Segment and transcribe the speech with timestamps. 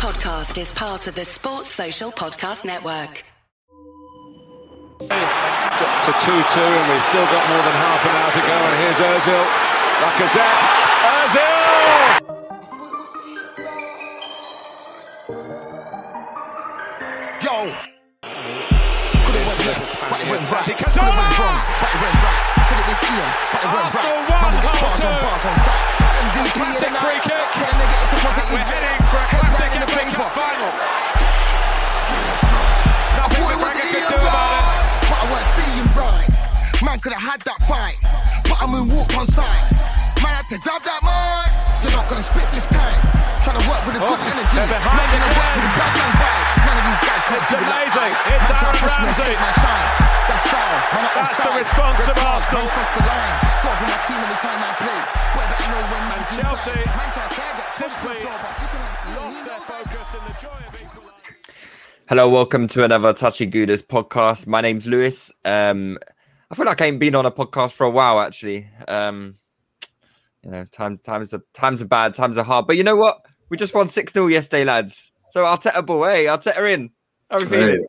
[0.00, 3.22] podcast is part of the Sports Social Podcast Network.
[4.96, 8.40] It's got to 2 2, and we've still got more than half an hour to
[8.40, 8.56] go.
[8.64, 9.44] And here's Ozil.
[10.00, 10.64] Lacazette.
[11.04, 11.60] Ozil!
[17.44, 17.56] Yo.
[19.20, 20.64] Could it went left, but it went right.
[20.64, 21.44] Could it went ah!
[21.44, 22.40] wrong, but it went right.
[22.64, 24.16] Said it was Ian, but it went right.
[24.16, 25.28] Arsenal Man, we got bars on Carlton.
[25.28, 25.84] bars on site.
[26.24, 27.04] MVP of the Classic night.
[27.04, 27.44] free kick.
[27.52, 28.79] Tell a negative to positive.
[36.90, 37.94] Man could have had that fight,
[38.50, 39.62] but I moonwalked on sight.
[40.26, 41.46] Man had to grab that mic.
[41.86, 42.98] You're not gonna spit this time.
[43.46, 44.58] Trying to work with a good Oh, energy.
[44.58, 46.46] they're Man gonna work with a bad man vibe.
[46.66, 48.10] None of these guys can't It's do it like amazing.
[48.10, 48.34] I.
[48.34, 49.22] It's Man try Aaron me and Ramsey.
[49.22, 49.88] take my shine.
[50.26, 50.66] That's foul.
[50.66, 51.62] Man, I'm That's the offside.
[51.62, 52.58] response Red of card, Arsenal.
[52.58, 53.34] Man crossed the line.
[53.54, 55.00] Score for my team any time I play.
[55.30, 56.58] Boy, better know when man's And inside.
[56.58, 58.98] Chelsea Man can't say I get punched simply on the floor, but you can ask
[59.06, 61.38] Ian, he Lost their focus in the joy of equalising.
[62.10, 64.50] Hello, welcome to another Touchy Gooners podcast.
[64.50, 65.30] My name's Lewis.
[65.46, 65.96] Um,
[66.50, 68.68] I feel like I ain't been on a podcast for a while, actually.
[68.88, 69.36] Um,
[70.42, 72.66] you know, times times are times are bad, times are hard.
[72.66, 73.24] But you know what?
[73.50, 75.12] We just won six 0 yesterday, lads.
[75.30, 76.90] So Arteta ball, hey, Arteta in.
[77.30, 77.86] How are we Hey, feeling?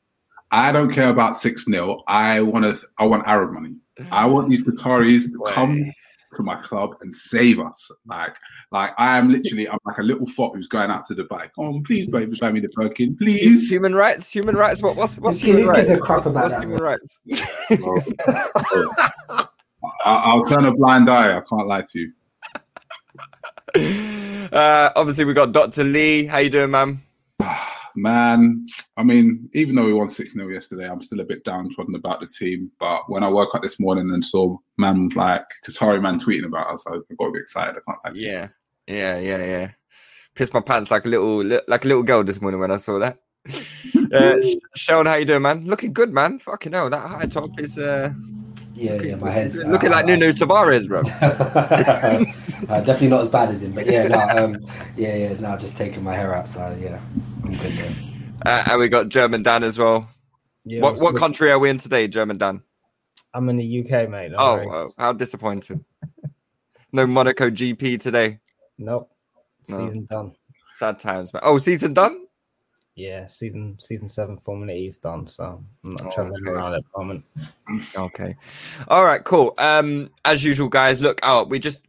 [0.52, 2.88] I don't care about six 0 I want to.
[3.00, 3.78] I want Arab money.
[4.12, 5.92] I want these Qataris to come
[6.36, 7.92] to my club and save us.
[8.06, 8.36] Like,
[8.72, 9.68] like I am literally.
[9.68, 11.50] I'm like a little fop who's going out to Dubai.
[11.54, 13.70] Come on, please, baby, show me the Birkin, please.
[13.70, 14.82] Human rights, human rights.
[14.82, 15.90] What, what's what's Who human gives rights?
[15.90, 16.84] a crap about What's that, human man?
[16.84, 17.20] rights?
[20.06, 21.36] I, I'll turn a blind eye.
[21.38, 22.14] I can't lie to you.
[24.54, 26.26] uh, obviously, we got Doctor Lee.
[26.26, 27.02] How you doing, man?
[27.94, 31.94] Man, I mean, even though we won 6 0 yesterday, I'm still a bit downtrodden
[31.96, 32.72] about the team.
[32.80, 36.74] But when I woke up this morning and saw man like Qatari man tweeting about
[36.74, 37.76] us, I got a bit excited.
[37.76, 38.12] I can't lie.
[38.16, 38.48] Yeah,
[38.92, 39.72] yeah, yeah, yeah.
[40.36, 43.00] Pissed my pants like a little, like a little girl this morning when I saw
[43.00, 43.18] that.
[44.14, 45.64] Uh, Sh- Sean, how you doing, man?
[45.66, 46.38] Looking good, man.
[46.38, 48.12] Fucking hell, that high top is uh,
[48.76, 51.00] Yeah, yeah, my head's looking uh, like Nuno Tavares, bro.
[52.70, 54.60] uh, definitely not as bad as him, but yeah, no, um,
[54.98, 56.78] yeah, yeah, no, just taking my hair outside.
[56.78, 57.00] so yeah,
[57.46, 57.94] I'm good there.
[58.46, 60.10] Uh, and we got German Dan as well.
[60.66, 61.20] Yeah, what what good?
[61.20, 62.64] country are we in today, German Dan?
[63.34, 64.34] I'm in the UK, mate.
[64.38, 64.68] Oh, worry.
[64.70, 65.86] oh, how disappointing.
[66.92, 68.40] No Monaco GP today.
[68.78, 69.12] Nope.
[69.68, 69.78] No.
[69.78, 70.32] Season done.
[70.74, 71.42] Sad times, man.
[71.46, 72.26] Oh, season done.
[72.96, 76.52] Yeah, season season seven Formula E is done, so I'm not Oh, traveling okay.
[76.52, 77.26] around at the moment.
[77.96, 78.36] Okay.
[78.90, 79.54] All right, cool.
[79.58, 81.50] Um, as usual, guys, look out.
[81.50, 81.86] We just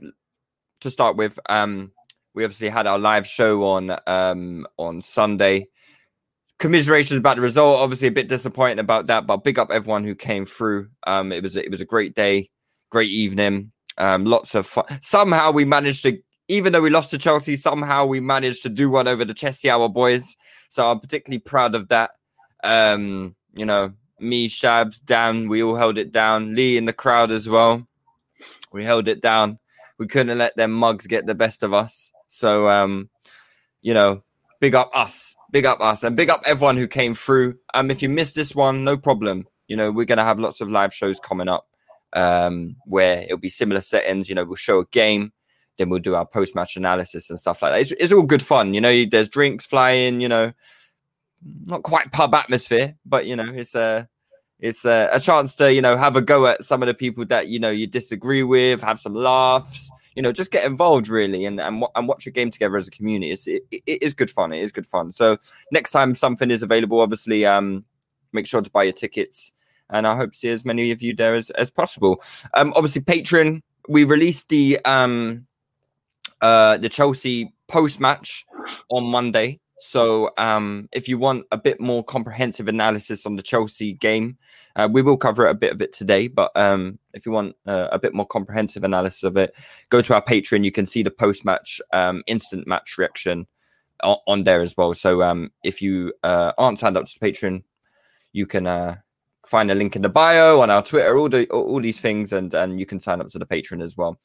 [0.81, 1.93] to start with, um,
[2.35, 5.69] we obviously had our live show on um on Sunday.
[6.59, 7.81] Commiserations about the result.
[7.81, 10.89] Obviously, a bit disappointing about that, but big up everyone who came through.
[11.07, 12.51] Um, it was a, it was a great day,
[12.91, 13.73] great evening.
[13.99, 14.85] Um, lots of fun.
[15.03, 16.19] Somehow we managed to,
[16.49, 19.71] even though we lost to Chelsea, somehow we managed to do one over the Chelsea
[19.71, 20.37] Hour boys.
[20.69, 22.13] So I'm particularly proud of that.
[22.65, 26.55] Um, you know, me, Shabs, Dan, we all held it down.
[26.55, 27.87] Lee in the crowd as well.
[28.73, 29.59] We held it down.
[29.99, 32.13] We couldn't let them mugs get the best of us.
[32.29, 33.11] So, um,
[33.83, 34.23] you know,
[34.61, 37.59] big up us, big up us, and big up everyone who came through.
[37.75, 39.47] Um, if you missed this one, no problem.
[39.69, 41.67] You know, we're gonna have lots of live shows coming up,
[42.15, 44.29] um, where it'll be similar settings.
[44.29, 45.33] You know, we'll show a game,
[45.83, 47.81] then we'll do our post match analysis and stuff like that.
[47.81, 48.73] It's, it's all good fun.
[48.73, 50.21] You know, there's drinks flying.
[50.21, 50.53] You know,
[51.67, 54.09] not quite pub atmosphere, but you know, it's a
[54.63, 57.27] it's a, a chance to you know have a go at some of the people
[57.27, 61.45] that you know you disagree with, have some laughs, you know, just get involved really,
[61.45, 63.33] and and, and watch a game together as a community.
[63.33, 64.53] It's, it, it is good fun.
[64.53, 65.13] It is good fun.
[65.13, 65.39] So
[65.73, 67.85] next time something is available, obviously, um,
[68.33, 69.53] make sure to buy your tickets,
[69.91, 72.23] and I hope to see as many of you there as as possible.
[72.55, 73.63] Um, obviously, Patreon.
[73.89, 75.49] We released the um,
[76.41, 78.45] uh, the Chelsea post match
[78.89, 79.61] on Monday.
[79.81, 84.39] So um, if you want a bit more comprehensive analysis on the Chelsea game,
[84.77, 86.29] uh, we will cover a bit of it today.
[86.29, 89.55] But um, if you want uh, a bit more comprehensive analysis of it,
[89.91, 90.65] go to our Patreon.
[90.65, 93.49] You can see the post match um, instant match reaction
[94.05, 94.95] on, on there as well.
[94.95, 97.65] So um, if you uh, aren't signed up to Patreon,
[98.33, 98.97] you can uh,
[99.53, 102.53] find a link in the bio on our Twitter, all the all, these things, and
[102.55, 104.19] and you can sign up to the Patreon as well.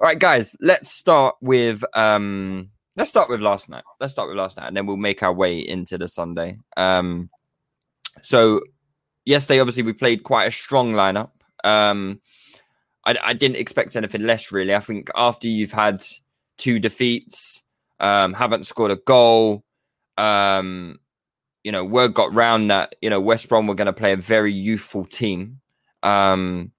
[0.00, 3.84] All right, guys, let's start with um let's start with last night.
[4.00, 6.58] Let's start with last night, and then we'll make our way into the Sunday.
[6.76, 7.30] Um,
[8.22, 8.60] so
[9.24, 11.30] yesterday, obviously, we played quite a strong lineup.
[11.62, 12.20] Um,
[13.06, 14.74] I, I didn't expect anything less, really.
[14.74, 16.02] I think after you've had
[16.58, 17.62] two defeats,
[18.00, 19.64] um, haven't scored a goal,
[20.18, 20.98] um,
[21.64, 24.16] you know, word got round that you know West Brom were going to play a
[24.16, 25.60] very youthful team.
[26.02, 26.70] Um,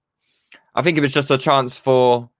[0.74, 2.30] I think it was just a chance for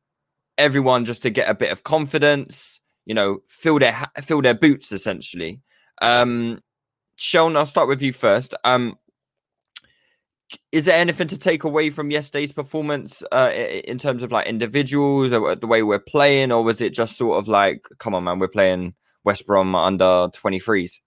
[0.56, 4.93] everyone just to get a bit of confidence, you know, fill their fill their boots
[4.93, 5.60] essentially.
[6.00, 6.62] Um,
[7.19, 8.54] Sean, I'll start with you first.
[8.64, 8.99] Um,
[10.70, 15.32] is there anything to take away from yesterday's performance uh, in terms of like individuals
[15.32, 18.38] or the way we're playing, or was it just sort of like, come on, man,
[18.38, 18.94] we're playing
[19.25, 21.00] West Brom under 23s?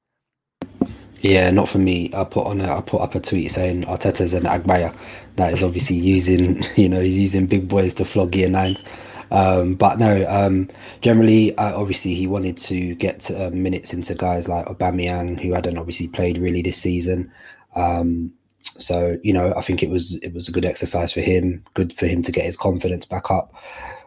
[1.21, 2.11] Yeah, not for me.
[2.13, 4.95] I put on a, I put up a tweet saying Arteta's an Agbaya.
[5.35, 8.83] That is obviously using, you know, he's using big boys to flog year nines.
[9.31, 10.69] Um, but no, um,
[11.01, 15.77] generally, uh, obviously, he wanted to get uh, minutes into guys like Aubameyang, who hadn't
[15.77, 17.31] obviously played really this season.
[17.75, 21.63] Um, so you know, I think it was it was a good exercise for him,
[21.75, 23.53] good for him to get his confidence back up.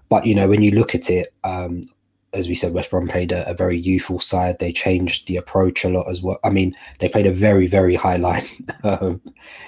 [0.08, 1.82] But you know, when you look at it, um,
[2.32, 4.58] as we said, West Brom played a, a, very youthful side.
[4.58, 6.38] They changed the approach a lot as well.
[6.42, 8.46] I mean, they played a very, very high line,
[8.84, 9.20] um,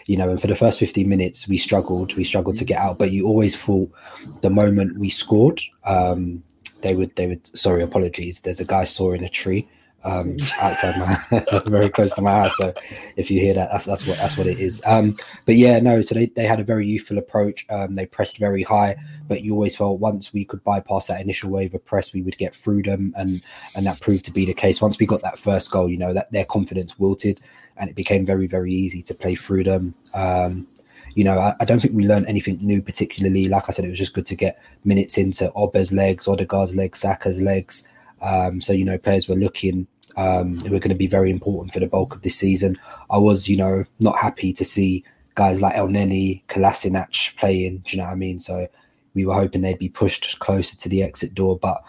[0.07, 0.31] you know.
[0.31, 2.15] And for the first 15 minutes, we struggled.
[2.15, 2.99] We struggled to get out.
[2.99, 3.93] But you always thought
[4.41, 6.43] the moment we scored, um,
[6.81, 7.47] they would, they would.
[7.57, 8.41] Sorry, apologies.
[8.41, 9.69] There's a guy sawing a tree
[10.05, 12.57] um, outside my very close to my house.
[12.57, 12.73] So
[13.17, 14.83] if you hear that, that's that's what that's what it is.
[14.87, 15.17] Um,
[15.47, 16.01] but yeah, no.
[16.01, 17.67] So they, they had a very youthful approach.
[17.71, 18.97] Um, they pressed very high,
[19.27, 22.39] but you always felt once we could bypass that initial wave of press, we would
[22.39, 23.43] get through them, and
[23.75, 24.81] and that proved to be the case.
[24.81, 27.41] Once we got that first goal, you know that their confidence wilted,
[27.77, 29.95] and it became very very easy to play through them.
[30.13, 30.67] Um,
[31.15, 33.49] you know, I, I, don't think we learned anything new particularly.
[33.49, 36.99] Like I said, it was just good to get minutes into Oba's legs, Odegaard's legs,
[36.99, 37.89] Saka's legs.
[38.21, 39.87] Um, so you know, players were looking
[40.17, 42.77] um, who are going to be very important for the bulk of this season.
[43.11, 47.79] I was, you know, not happy to see guys like Elneny, Kolasinac playing.
[47.87, 48.39] Do you know what I mean?
[48.39, 48.67] So
[49.15, 51.83] we were hoping they'd be pushed closer to the exit door, but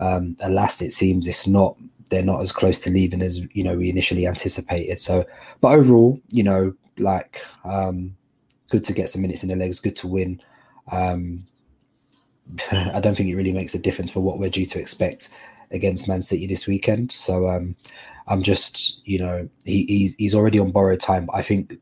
[0.00, 1.76] um, alas, it seems it's not.
[2.10, 4.98] They're not as close to leaving as you know we initially anticipated.
[4.98, 5.24] So,
[5.60, 8.16] but overall, you know, like um,
[8.68, 10.42] good to get some minutes in the legs, good to win.
[10.90, 11.46] Um,
[12.72, 15.30] I don't think it really makes a difference for what we're due to expect
[15.72, 17.12] against Man City this weekend.
[17.12, 17.76] So um,
[18.28, 21.26] I'm just, you know, he, he's he's already on borrowed time.
[21.26, 21.74] But I think,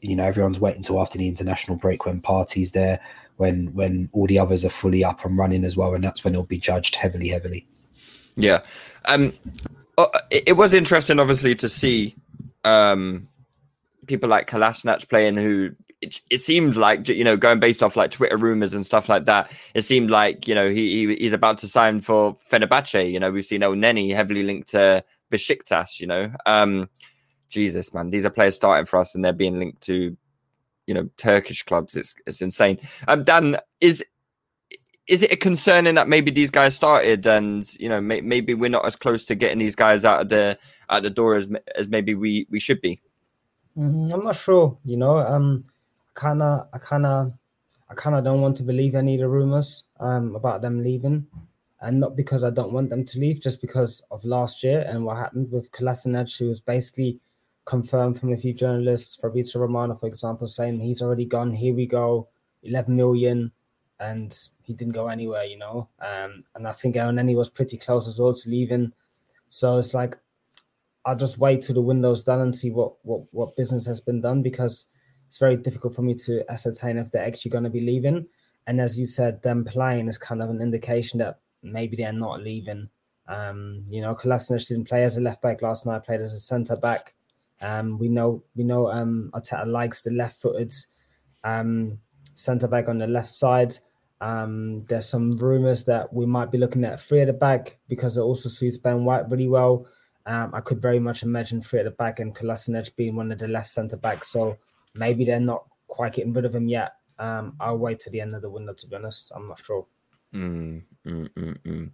[0.00, 3.00] you know, everyone's waiting until after the international break when Partey's there,
[3.36, 6.34] when when all the others are fully up and running as well, and that's when
[6.34, 7.66] he'll be judged heavily, heavily.
[8.36, 8.62] Yeah,
[9.04, 9.32] um,
[9.96, 12.16] uh, it, was interesting, obviously, to see
[12.64, 13.28] um
[14.06, 15.74] people like Kolasinac playing who
[16.04, 19.24] it, it seemed like you know going based off like Twitter rumors and stuff like
[19.24, 19.50] that.
[19.74, 23.10] It seemed like you know he, he he's about to sign for Fenerbahce.
[23.10, 25.02] You know we've seen Elneny heavily linked to
[25.32, 25.98] Besiktas.
[26.00, 26.88] You know, um,
[27.48, 30.16] Jesus man, these are players starting for us and they're being linked to
[30.86, 31.96] you know Turkish clubs.
[31.96, 32.78] It's it's insane.
[33.08, 34.04] Um, Dan is.
[35.06, 38.70] Is it a concerning that maybe these guys started and you know may, maybe we're
[38.70, 40.58] not as close to getting these guys out of the
[40.88, 41.46] out the door as
[41.76, 43.02] as maybe we we should be?
[43.76, 44.14] Mm-hmm.
[44.14, 44.78] I'm not sure.
[44.84, 45.64] You know, um,
[46.14, 47.32] kind of, I kind of,
[47.90, 51.26] I kind of don't want to believe any of the rumors um, about them leaving,
[51.80, 55.04] and not because I don't want them to leave, just because of last year and
[55.04, 57.20] what happened with Kolasinac, who was basically
[57.64, 61.52] confirmed from a few journalists, Fabrizio Romano, for example, saying he's already gone.
[61.52, 62.28] Here we go,
[62.62, 63.52] 11 million,
[64.00, 65.88] and he didn't go anywhere, you know.
[66.00, 68.92] Um, and I think Elneny was pretty close as well to leaving.
[69.48, 70.18] So it's like
[71.04, 74.20] I'll just wait till the window's done and see what what what business has been
[74.20, 74.86] done because
[75.34, 78.24] it's very difficult for me to ascertain if they're actually going to be leaving.
[78.68, 82.40] And as you said, them playing is kind of an indication that maybe they're not
[82.40, 82.88] leaving.
[83.26, 86.38] Um, you know, Kolasinac didn't play as a left back last night; played as a
[86.38, 87.14] centre back.
[87.60, 90.72] Um, we know we know um, Arteta likes the left-footed
[91.42, 91.98] um,
[92.36, 93.74] centre back on the left side.
[94.20, 98.16] Um, there's some rumours that we might be looking at three at the back because
[98.16, 99.88] it also suits Ben White really well.
[100.26, 103.38] Um, I could very much imagine three at the back and Kolasinac being one of
[103.40, 104.28] the left centre backs.
[104.28, 104.58] So
[104.94, 106.94] maybe they're not quite getting rid of him yet.
[107.18, 109.32] Um, I'll wait to the end of the window to be honest.
[109.34, 109.86] I'm not sure.
[110.34, 111.90] Mm, mm, mm, mm.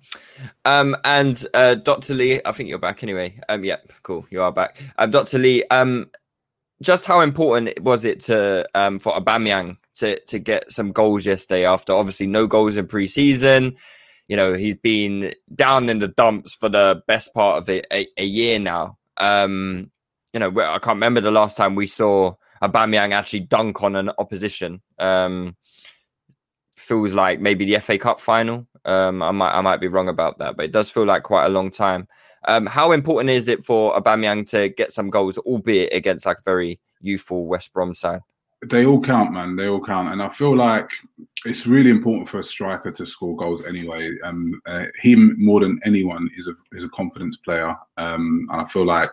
[0.64, 2.14] Um, and uh, Dr.
[2.14, 3.38] Lee, I think you're back anyway.
[3.50, 4.80] Um, yeah, cool, you are back.
[4.96, 5.38] Um, Dr.
[5.38, 6.10] Lee, um,
[6.82, 11.66] just how important was it to um for Aubameyang to to get some goals yesterday
[11.66, 13.76] after obviously no goals in preseason.
[14.28, 18.06] You know he's been down in the dumps for the best part of a, a,
[18.16, 18.96] a year now.
[19.16, 19.90] Um,
[20.32, 24.10] you know I can't remember the last time we saw Aubameyang actually dunk on an
[24.18, 24.82] opposition.
[24.98, 25.56] Um,
[26.76, 28.66] feels like maybe the FA Cup final.
[28.84, 31.46] Um, I might I might be wrong about that, but it does feel like quite
[31.46, 32.08] a long time.
[32.48, 36.42] Um, how important is it for Aubameyang to get some goals, albeit against like a
[36.42, 38.20] very youthful West Brom side?
[38.68, 39.56] They all count, man.
[39.56, 40.90] They all count, and I feel like
[41.46, 44.12] it's really important for a striker to score goals anyway.
[44.22, 48.64] Um, uh, him more than anyone is a is a confidence player, um, and I
[48.66, 49.12] feel like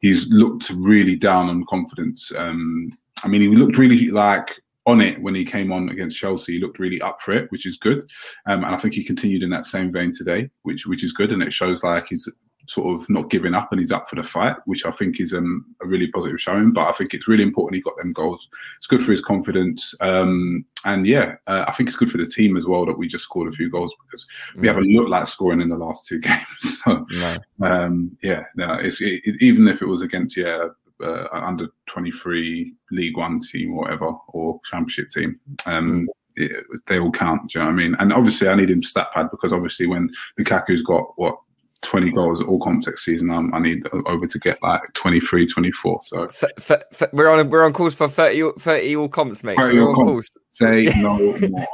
[0.00, 2.32] he's looked really down on confidence.
[2.36, 6.52] Um, I mean, he looked really like on it when he came on against Chelsea.
[6.54, 8.08] He looked really up for it, which is good,
[8.46, 11.32] um, and I think he continued in that same vein today, which which is good,
[11.32, 12.28] and it shows like he's
[12.68, 15.32] sort of not giving up and he's up for the fight, which I think is
[15.32, 16.72] um, a really positive showing.
[16.72, 18.46] But I think it's really important he got them goals.
[18.76, 22.26] It's good for his confidence, um, and yeah, uh, I think it's good for the
[22.26, 24.66] team as well that we just scored a few goals because we Mm.
[24.66, 26.80] haven't looked like scoring in the last two games.
[26.84, 27.36] so No.
[27.62, 30.68] um, yeah, no, it's it, it- even if it was against yeah.
[31.00, 37.12] Uh, under 23 League One team or whatever, or Championship team, um, it, they all
[37.12, 37.48] count.
[37.52, 37.94] Do you know what I mean?
[38.00, 40.10] And obviously, I need him stat pad because obviously, when
[40.40, 41.38] Lukaku's got what
[41.82, 46.00] 20 goals all comps complex season, um, I need Oba to get like 23, 24.
[46.02, 49.42] So F- f- f- we're on we're on course for 30, all- 30 all comps,
[49.44, 49.56] mate.
[49.56, 50.28] 30 we're all on comps.
[50.28, 50.30] course.
[50.50, 51.18] say no
[51.48, 51.66] more.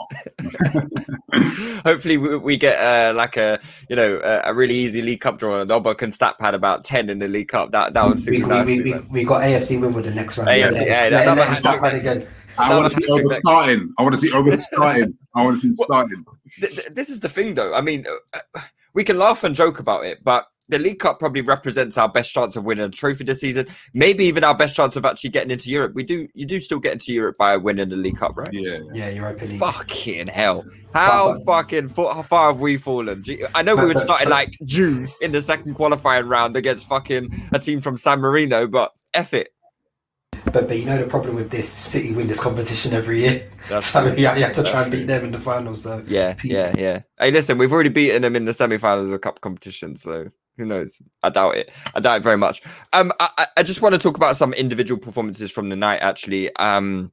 [1.84, 3.58] Hopefully, we, we get uh, like a
[3.88, 6.84] you know a, a really easy League Cup draw, and Oba can stat pad about
[6.84, 7.72] ten in the League Cup.
[7.72, 8.76] That that would suit We, we, nicely.
[8.78, 9.08] we, we, man.
[9.10, 10.48] we got AFC Wimbledon next round.
[10.50, 12.02] AFC, Let- yeah, let- that- let that him was start hat-trick.
[12.02, 12.26] again.
[12.56, 13.94] I want to see hat-trick Oba starting.
[13.98, 15.18] I want to see over starting.
[15.34, 16.24] I want to see starting.
[16.60, 17.74] Th- th- this is the thing, though.
[17.74, 18.04] I mean,
[18.54, 18.60] uh,
[18.94, 22.32] we can laugh and joke about it, but the League Cup probably represents our best
[22.32, 23.66] chance of winning a trophy this season.
[23.92, 25.92] Maybe even our best chance of actually getting into Europe.
[25.94, 28.48] We do, you do still get into Europe by winning the League Cup, right?
[28.50, 28.78] Yeah.
[28.94, 29.58] Yeah, Europa League.
[29.60, 30.64] Fucking hell!
[30.94, 33.22] How But- fucking far, how far have we fallen?
[33.54, 36.88] I know we But- would start in like June in the second qualifying round against
[36.88, 39.48] fucking a team from San Marino, but F it.
[40.44, 43.48] But but you know the problem with this, City win this competition every year.
[43.68, 44.16] That's So true.
[44.16, 45.82] you have, you have to That's try and beat them in the finals.
[45.82, 47.02] So Yeah, yeah, yeah.
[47.18, 50.64] Hey, listen, we've already beaten them in the semi-finals of the cup competition, so who
[50.64, 51.00] knows?
[51.22, 51.70] I doubt it.
[51.94, 52.62] I doubt it very much.
[52.92, 56.00] Um, I, I- I just want to talk about some individual performances from the night.
[56.02, 57.12] Actually, um,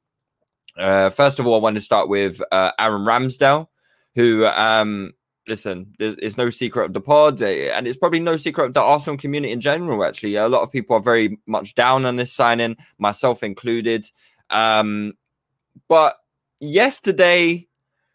[0.78, 3.68] uh, first of all, I want to start with uh, Aaron Ramsdale,
[4.16, 5.14] who, um,
[5.52, 8.82] listen, it's no secret of the pods, eh, and it's probably no secret of the
[8.82, 10.06] Arsenal community in general.
[10.06, 14.10] Actually, a lot of people are very much down on this signing, myself included.
[14.50, 15.14] Um,
[15.90, 16.16] but
[16.62, 17.68] yesterday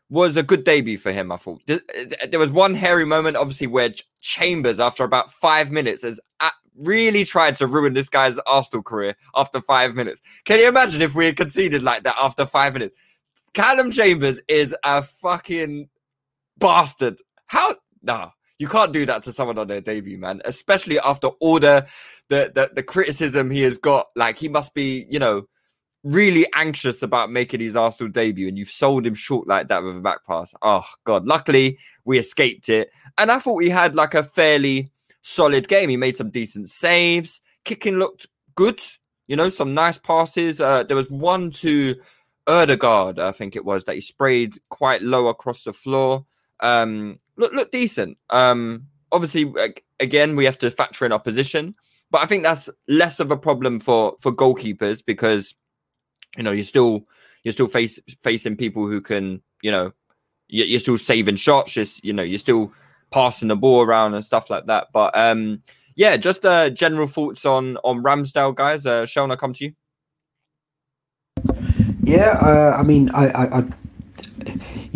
[0.09, 1.31] was a good debut for him.
[1.31, 3.90] I thought Th- th- there was one hairy moment, obviously, where
[4.23, 6.19] Chambers, after about five minutes, has
[6.78, 10.23] really tried to ruin this guy's Arsenal career after five minutes.
[10.47, 12.95] Can you imagine if we had conceded like that after five minutes?
[13.52, 15.88] Callum Chambers is a fucking
[16.59, 17.21] bastard.
[17.47, 17.73] How?
[18.03, 20.41] Nah, you can't do that to someone on their debut, man.
[20.45, 21.87] Especially after all the
[22.29, 24.07] the the, the criticism he has got.
[24.17, 25.47] Like he must be, you know,
[26.05, 29.97] really anxious about making his Arsenal debut, and you've sold him short like that with
[29.97, 30.55] a back pass.
[30.62, 31.26] Oh god!
[31.26, 35.88] Luckily, we escaped it, and I thought we had like a fairly solid game.
[35.88, 37.41] He made some decent saves.
[37.65, 38.81] Kicking looked good.
[39.26, 40.61] You know, some nice passes.
[40.61, 41.97] Uh, there was one to
[42.47, 46.25] Odegaard, I think it was, that he sprayed quite low across the floor.
[46.61, 48.17] Um, look, look decent.
[48.31, 49.53] Um, obviously,
[50.01, 51.75] again, we have to factor in opposition,
[52.11, 55.55] but I think that's less of a problem for for goalkeepers because
[56.37, 57.07] you know you're still
[57.45, 59.93] you're still face, facing people who can you know
[60.49, 61.73] you- you're still saving shots.
[61.73, 62.73] Just you know you're still
[63.13, 64.89] passing the ball around and stuff like that.
[64.93, 65.63] But um,
[65.95, 68.87] yeah, just uh, general thoughts on on Ramsdale, guys.
[68.87, 69.73] Uh, Sean, I come to you.
[72.03, 73.65] Yeah, uh, I mean, I, I, I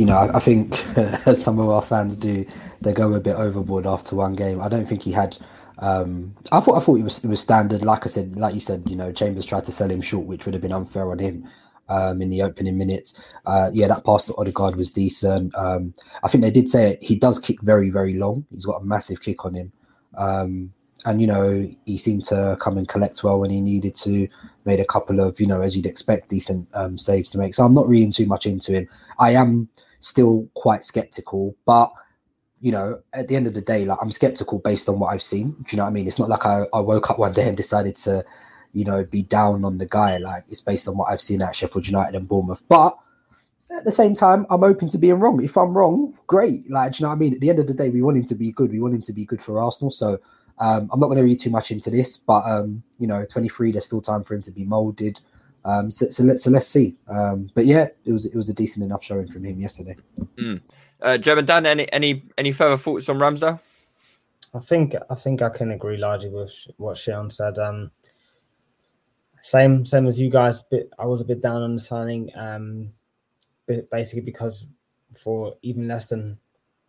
[0.00, 0.72] you know, I, I think
[1.26, 2.46] as some of our fans do,
[2.80, 4.58] they go a bit overboard after one game.
[4.62, 5.36] I don't think he had.
[5.78, 7.82] Um, I thought I thought it was it was standard.
[7.82, 10.46] Like I said, like you said, you know, Chambers tried to sell him short, which
[10.46, 11.46] would have been unfair on him.
[11.90, 15.52] Um, in the opening minutes, uh, yeah, that pass to Odegaard was decent.
[15.56, 15.92] Um,
[16.22, 18.46] I think they did say it, he does kick very, very long.
[18.48, 19.72] He's got a massive kick on him,
[20.16, 20.72] um,
[21.04, 24.28] and you know he seemed to come and collect well when he needed to.
[24.64, 27.54] Made a couple of, you know, as you'd expect, decent um, saves to make.
[27.54, 28.88] So I'm not reading too much into him.
[29.18, 29.68] I am
[30.00, 31.92] still quite skeptical, but
[32.60, 35.22] you know, at the end of the day, like I'm skeptical based on what I've
[35.22, 35.52] seen.
[35.52, 36.06] Do you know what I mean?
[36.06, 38.24] It's not like I, I woke up one day and decided to,
[38.74, 40.18] you know, be down on the guy.
[40.18, 42.62] Like it's based on what I've seen at Sheffield United and Bournemouth.
[42.68, 42.98] But
[43.74, 45.42] at the same time, I'm open to being wrong.
[45.42, 46.70] If I'm wrong, great.
[46.70, 47.34] Like, you know what I mean?
[47.34, 48.70] At the end of the day, we want him to be good.
[48.70, 49.90] We want him to be good for Arsenal.
[49.90, 50.20] So
[50.58, 53.72] um, I'm not going to read too much into this, but um, you know, 23,
[53.72, 55.20] there's still time for him to be molded.
[55.64, 56.96] Um, so, so let's so let's see.
[57.08, 59.96] Um, but yeah, it was it was a decent enough showing from him yesterday.
[61.02, 63.60] Uh, German Dan, any any any further thoughts on Ramsdale?
[64.54, 67.58] I think I think I can agree largely with what Sean said.
[67.58, 67.90] Um,
[69.42, 70.62] same same as you guys.
[70.62, 72.30] Bit I was a bit down on the signing.
[72.34, 72.92] Um,
[73.90, 74.66] basically because
[75.16, 76.38] for even less than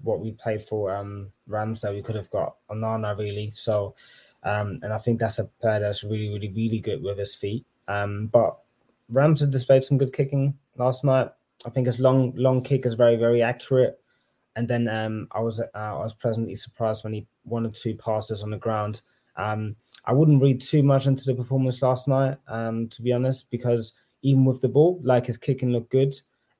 [0.01, 3.51] what we paid for um Ramsdale, we could have got Onana really.
[3.51, 3.95] So,
[4.43, 7.65] um, and I think that's a player that's really really really good with his feet.
[7.87, 8.57] Um, but
[9.11, 11.29] Ramsdale displayed some good kicking last night.
[11.65, 13.99] I think his long long kick is very very accurate.
[14.55, 17.95] And then um, I was uh, I was pleasantly surprised when he one or two
[17.95, 19.01] passes on the ground.
[19.37, 23.49] Um, I wouldn't read too much into the performance last night, um, to be honest,
[23.51, 26.13] because even with the ball, like his kicking looked good,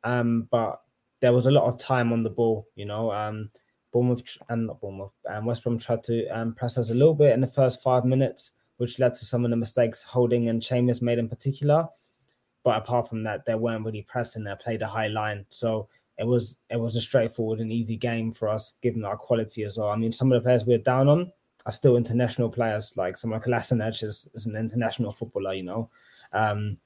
[0.03, 0.81] um, but
[1.19, 2.67] there was a lot of time on the ball.
[2.75, 3.49] You know, um,
[3.91, 7.13] Bournemouth and um, not Bournemouth, um, West Brom tried to um, press us a little
[7.13, 10.59] bit in the first five minutes, which led to some of the mistakes Holding and
[10.59, 11.87] Chambers made in particular.
[12.63, 14.43] But apart from that, they weren't really pressing.
[14.43, 18.31] They played a high line, so it was it was a straightforward and easy game
[18.31, 19.89] for us, given our quality as well.
[19.89, 21.31] I mean, some of the players we're down on
[21.65, 25.89] are still international players, like someone like Kolasinac is, is an international footballer, you know.
[26.33, 26.77] Um,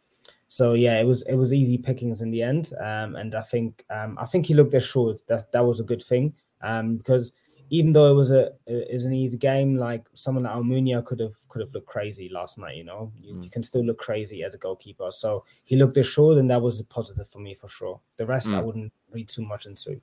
[0.49, 3.85] so yeah, it was it was easy pickings in the end, um, and I think
[3.89, 5.17] um, I think he looked assured.
[5.27, 7.31] That that was a good thing um, because
[7.69, 11.35] even though it was a is an easy game, like someone like Almunia could have
[11.49, 12.77] could have looked crazy last night.
[12.77, 13.43] You know, you, mm.
[13.43, 15.11] you, can still look crazy as a goalkeeper.
[15.11, 17.99] So he looked assured, and that was a positive for me for sure.
[18.17, 18.55] The rest mm.
[18.55, 20.01] I wouldn't read too much into.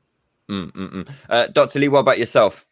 [0.49, 1.09] Mm, mm, mm.
[1.29, 1.79] uh, Dr.
[1.79, 2.67] Lee, what about yourself?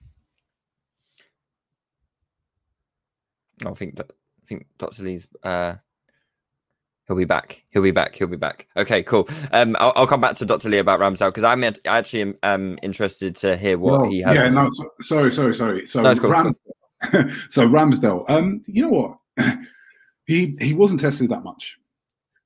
[3.64, 4.04] I think I
[4.46, 5.02] think Dr.
[5.02, 5.74] Lee's uh,
[7.10, 7.64] He'll be back.
[7.70, 8.14] He'll be back.
[8.14, 8.68] He'll be back.
[8.76, 9.28] Okay, cool.
[9.50, 10.68] Um, I'll, I'll come back to Dr.
[10.68, 14.36] Lee about Ramsdale because I'm I actually am um, interested to hear what he has.
[14.36, 15.86] Yeah, no, so, sorry, sorry, sorry.
[15.86, 16.54] So, no, cool, Ram-
[17.02, 17.24] cool.
[17.50, 19.58] so Ramsdale, um, you know what?
[20.24, 21.78] he he wasn't tested that much.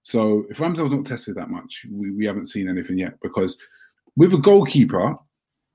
[0.02, 3.58] So if Ramsdale's not tested that much, we, we haven't seen anything yet because
[4.16, 5.16] with a goalkeeper,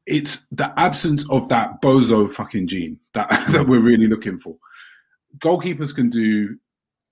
[0.07, 4.57] it's the absence of that bozo fucking gene that, that we're really looking for.
[5.43, 6.57] Goalkeepers can do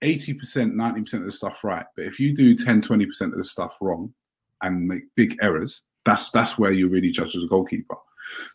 [0.04, 1.86] 80%, 90% of the stuff right.
[1.96, 4.14] But if you do 10, 20% of the stuff wrong
[4.62, 7.96] and make big errors, that's that's where you're really judged as a goalkeeper.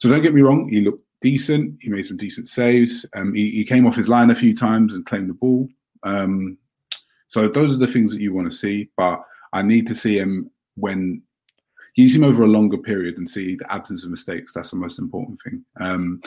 [0.01, 1.77] So don't get me wrong, he looked decent.
[1.81, 3.07] He made some decent saves.
[3.15, 5.69] Um, he, he, came off his line a few times and claimed the ball.
[6.03, 6.59] Um,
[7.29, 8.91] so those are the things that you want to see.
[8.97, 9.23] But
[9.53, 11.23] I need to see him when
[11.95, 14.53] you see him over a longer period and see the absence of mistakes.
[14.53, 15.65] That's the most important thing.
[15.81, 16.21] Um,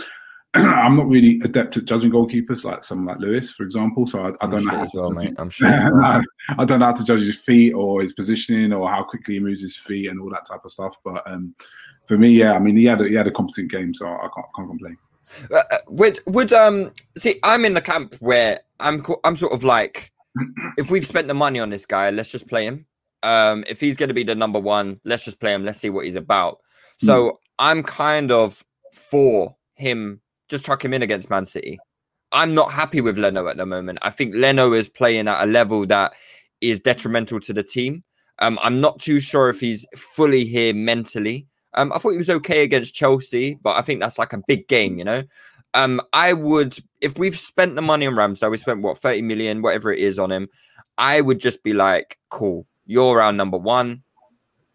[0.57, 4.07] I'm not really adept at judging goalkeepers like someone like Lewis, for example.
[4.07, 5.33] So I, I don't know how well, mate.
[5.37, 5.67] I'm sure.
[5.67, 6.23] I
[6.59, 9.61] don't know how to judge his feet or his positioning or how quickly he moves
[9.61, 10.95] his feet and all that type of stuff.
[11.03, 11.55] But um,
[12.05, 14.29] for me, yeah, I mean, he had a, he had a competent game, so I
[14.33, 14.97] can't, can't complain.
[15.51, 17.39] Uh, uh would would um see?
[17.43, 20.13] I'm in the camp where I'm I'm sort of like,
[20.77, 22.85] if we've spent the money on this guy, let's just play him.
[23.23, 25.65] Um, if he's going to be the number one, let's just play him.
[25.65, 26.59] Let's see what he's about.
[26.99, 27.33] So mm.
[27.59, 28.63] I'm kind of
[28.93, 31.79] for him just chuck him in against Man City.
[32.31, 33.99] I'm not happy with Leno at the moment.
[34.01, 36.13] I think Leno is playing at a level that
[36.61, 38.03] is detrimental to the team.
[38.39, 41.47] Um, I'm not too sure if he's fully here mentally.
[41.75, 44.67] Um, I thought he was okay against Chelsea, but I think that's like a big
[44.67, 45.23] game, you know.
[45.73, 49.61] Um, I would, if we've spent the money on Ramsdale, we spent what 30 million,
[49.61, 50.47] whatever it is on him.
[50.97, 54.03] I would just be like, cool, you're our number one.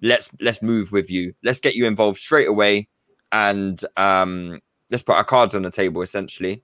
[0.03, 1.35] Let's let's move with you.
[1.43, 2.89] Let's get you involved straight away,
[3.33, 6.63] and um, let's put our cards on the table essentially.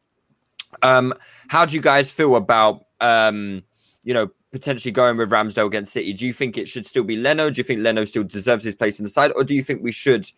[0.83, 1.15] Um,
[1.49, 3.63] how do you guys feel about um,
[4.07, 6.13] you know, potentially going with Ramsdale against City?
[6.13, 7.51] Do you think it should still be Leno?
[7.51, 9.83] Do you think Leno still deserves his place in the side, or do you think
[9.83, 10.31] we should,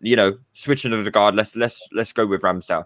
[0.00, 1.34] you know, switch into the guard?
[1.34, 2.84] Let's let's let's go with Ramsdale.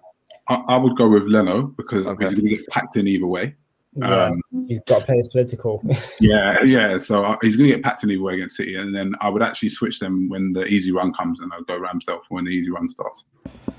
[0.49, 2.25] I, I would go with Leno because okay.
[2.25, 3.55] he's going to get packed in either way.
[3.97, 5.83] Yeah, um, you've got to play his political.
[6.21, 6.97] yeah, yeah.
[6.97, 9.29] So uh, he's going to get packed in either way against City, and then I
[9.29, 12.51] would actually switch them when the easy run comes, and I'll go Ramsdale when the
[12.51, 13.25] easy run starts.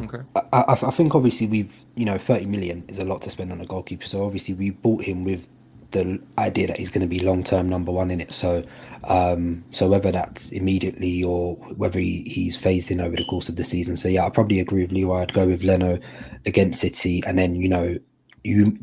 [0.02, 0.24] Okay.
[0.54, 3.62] I, I, think obviously we've you know 30 million is a lot to spend on
[3.62, 5.48] a goalkeeper, so obviously we bought him with
[5.92, 8.34] the idea that he's going to be long term number one in it.
[8.34, 8.64] So,
[9.04, 13.56] um, so whether that's immediately or whether he, he's phased in over the course of
[13.58, 13.98] the season.
[13.98, 15.14] So yeah, I probably agree with Leo.
[15.14, 16.00] I'd go with Leno
[16.46, 17.98] against City, and then you know
[18.44, 18.78] you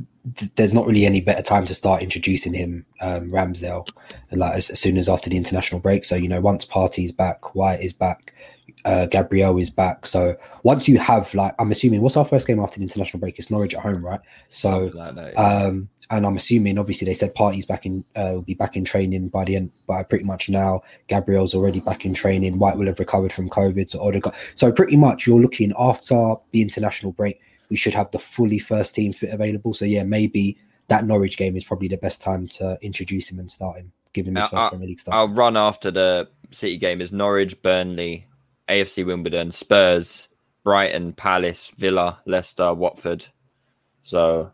[0.57, 3.89] there's not really any better time to start introducing him um, Ramsdale
[4.33, 6.05] like as, as, soon as after the international break.
[6.05, 8.35] So you know once Partey's back, White is back,
[8.89, 10.07] uh, Gabriel is back.
[10.07, 13.39] So once you have like I'm assuming what's our first game after the international break?
[13.39, 14.21] It's Norwich at home, right?
[14.51, 15.41] So like that, yeah.
[15.41, 18.85] um, and I'm assuming obviously they said Partey's back in uh, will be back in
[18.85, 20.83] training by the end by pretty much now.
[21.07, 22.59] Gabriel's already back in training.
[22.59, 23.91] White will have recovered from COVID.
[23.91, 24.35] So Odegaard.
[24.55, 28.95] So pretty much you're looking after the international break we should have the fully first
[28.95, 29.75] team fit available.
[29.75, 33.51] So yeah, maybe that Norwich game is probably the best time to introduce him and
[33.51, 35.17] start him, give him his first I'll, Premier League start.
[35.17, 38.27] I'll run after the City game is Norwich, Burnley,
[38.69, 40.29] AFC Wimbledon, Spurs,
[40.65, 43.27] Brighton, Palace, Villa, Leicester, Watford.
[44.03, 44.53] So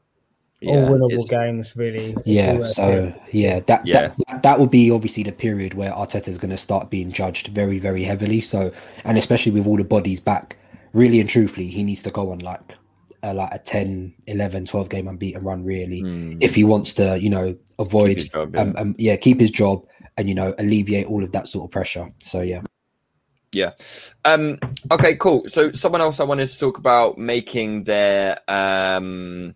[0.61, 2.16] yeah, all winnable games, really.
[2.24, 4.12] Yeah, so yeah, that, yeah.
[4.29, 7.48] that that will be obviously the period where Arteta is going to start being judged
[7.48, 8.40] very, very heavily.
[8.40, 8.72] So,
[9.05, 10.57] and especially with all the bodies back,
[10.92, 12.77] really and truthfully, he needs to go on like
[13.24, 16.37] a, like a 10 11 12 game unbeaten run really mm.
[16.40, 18.61] if he wants to you know avoid job, yeah.
[18.61, 19.85] Um, um, yeah keep his job
[20.18, 22.61] and you know alleviate all of that sort of pressure so yeah
[23.55, 23.71] yeah
[24.25, 24.59] um
[24.90, 29.55] okay cool so someone else i wanted to talk about making their um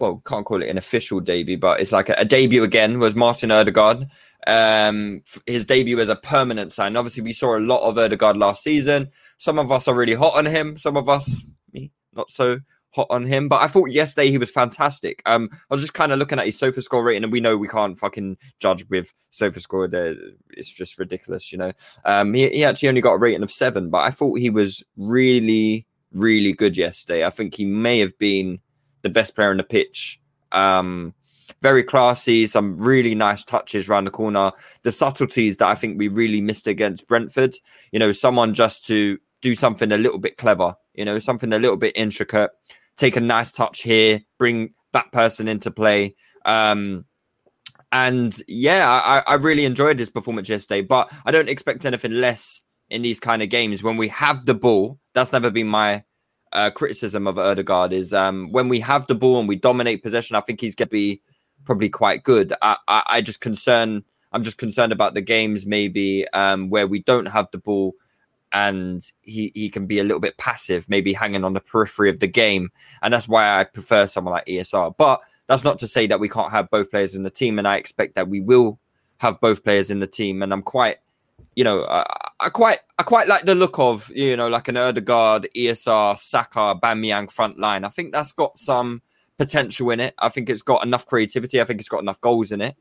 [0.00, 3.14] well, can't call it an official debut, but it's like a, a debut again was
[3.14, 4.06] Martin Odegaard.
[4.46, 6.96] Um, his debut as a permanent sign.
[6.96, 9.10] Obviously, we saw a lot of Odegaard last season.
[9.38, 10.76] Some of us are really hot on him.
[10.76, 12.58] Some of us, me, not so
[12.94, 13.48] hot on him.
[13.48, 15.22] But I thought yesterday he was fantastic.
[15.26, 17.56] Um, I was just kind of looking at his sofa score rating, and we know
[17.56, 19.88] we can't fucking judge with sofa score.
[20.50, 21.72] It's just ridiculous, you know.
[22.04, 24.82] Um, he, he actually only got a rating of seven, but I thought he was
[24.96, 27.26] really, really good yesterday.
[27.26, 28.60] I think he may have been
[29.02, 30.20] the best player on the pitch.
[30.52, 31.14] Um,
[31.60, 34.52] very classy, some really nice touches around the corner.
[34.82, 37.56] The subtleties that I think we really missed against Brentford.
[37.90, 41.58] You know, someone just to do something a little bit clever, you know, something a
[41.58, 42.50] little bit intricate,
[42.96, 46.14] take a nice touch here, bring that person into play.
[46.44, 47.04] Um,
[47.92, 52.62] and yeah, I, I really enjoyed his performance yesterday, but I don't expect anything less
[52.90, 54.98] in these kind of games when we have the ball.
[55.14, 56.04] That's never been my
[56.52, 60.36] uh, criticism of Odegaard is um, when we have the ball and we dominate possession.
[60.36, 61.20] I think he's going to be
[61.64, 62.52] probably quite good.
[62.62, 64.04] I, I, I, just concern.
[64.32, 67.94] I'm just concerned about the games maybe um, where we don't have the ball
[68.54, 72.20] and he, he can be a little bit passive, maybe hanging on the periphery of
[72.20, 72.70] the game.
[73.02, 74.94] And that's why I prefer someone like ESR.
[74.96, 77.58] But that's not to say that we can't have both players in the team.
[77.58, 78.78] And I expect that we will
[79.18, 80.40] have both players in the team.
[80.40, 80.98] And I'm quite,
[81.56, 82.04] you know, I,
[82.38, 86.78] I quite I quite like the look of, you know, like an Odegaard, ESR, Saka,
[86.80, 87.84] Bamiyang front line.
[87.84, 89.02] I think that's got some
[89.36, 90.14] potential in it.
[90.20, 91.60] I think it's got enough creativity.
[91.60, 92.76] I think it's got enough goals in it.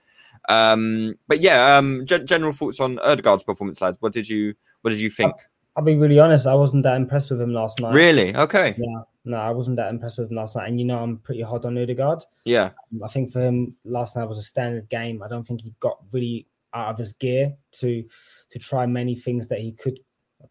[0.49, 3.97] Um, but yeah, um, g- general thoughts on Odegaard's performance, lads.
[4.01, 5.33] What did you what did you think?
[5.75, 6.45] I'll be really honest.
[6.45, 7.93] I wasn't that impressed with him last night.
[7.93, 8.35] Really?
[8.35, 8.75] Okay.
[8.77, 9.01] Yeah.
[9.25, 10.69] No, I wasn't that impressed with him last night.
[10.69, 12.23] And you know, I'm pretty hard on Odegaard.
[12.45, 12.71] Yeah.
[13.03, 15.23] I think for him, last night was a standard game.
[15.23, 18.03] I don't think he got really out of his gear to
[18.51, 19.99] to try many things that he could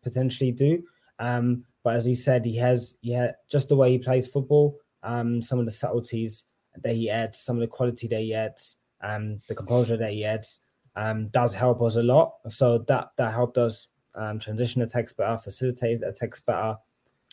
[0.02, 0.82] potentially do.
[1.18, 5.40] Um, but as he said, he has yeah, just the way he plays football, um,
[5.40, 6.46] some of the subtleties
[6.82, 10.24] that he adds, some of the quality that he adds, um, the composure that he
[10.24, 10.60] adds,
[10.96, 12.34] um, does help us a lot.
[12.48, 16.76] So that that helped us um, transition attacks better, facilitate attacks better,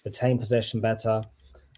[0.05, 1.21] retain possession better,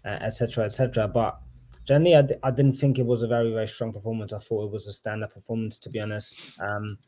[0.04, 1.04] etc., uh, etc.
[1.04, 1.38] Et but
[1.86, 4.32] generally, I d- I didn't think it was a very, very strong performance.
[4.32, 6.36] I thought it was a standard performance, to be honest.
[6.60, 6.98] Um,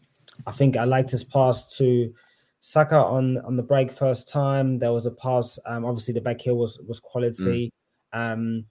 [0.46, 2.12] I think I liked his pass to
[2.61, 4.78] Saka on on the break first time.
[4.78, 5.59] There was a pass.
[5.66, 7.72] Um, obviously, the back heel was was quality.
[8.14, 8.33] Mm.
[8.33, 8.64] Um,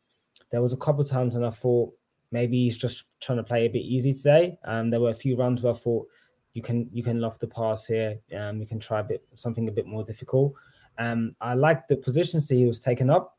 [0.51, 1.93] there was a couple times, and I thought
[2.31, 4.57] maybe he's just trying to play a bit easy today.
[4.65, 6.07] Um, there were a few runs where I thought
[6.53, 8.19] you can you can loft the pass here.
[8.37, 10.53] Um, you can try a bit something a bit more difficult.
[10.97, 13.37] Um, I like the positions that he was taken up,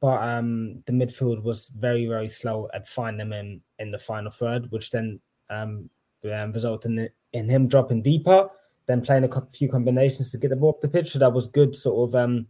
[0.00, 4.30] but um, the midfield was very very slow at finding him in in the final
[4.30, 5.90] third, which then um,
[6.32, 8.48] um resulted in, in him dropping deeper,
[8.86, 11.10] then playing a few combinations to get the ball up the pitch.
[11.10, 12.46] So that was good sort of um,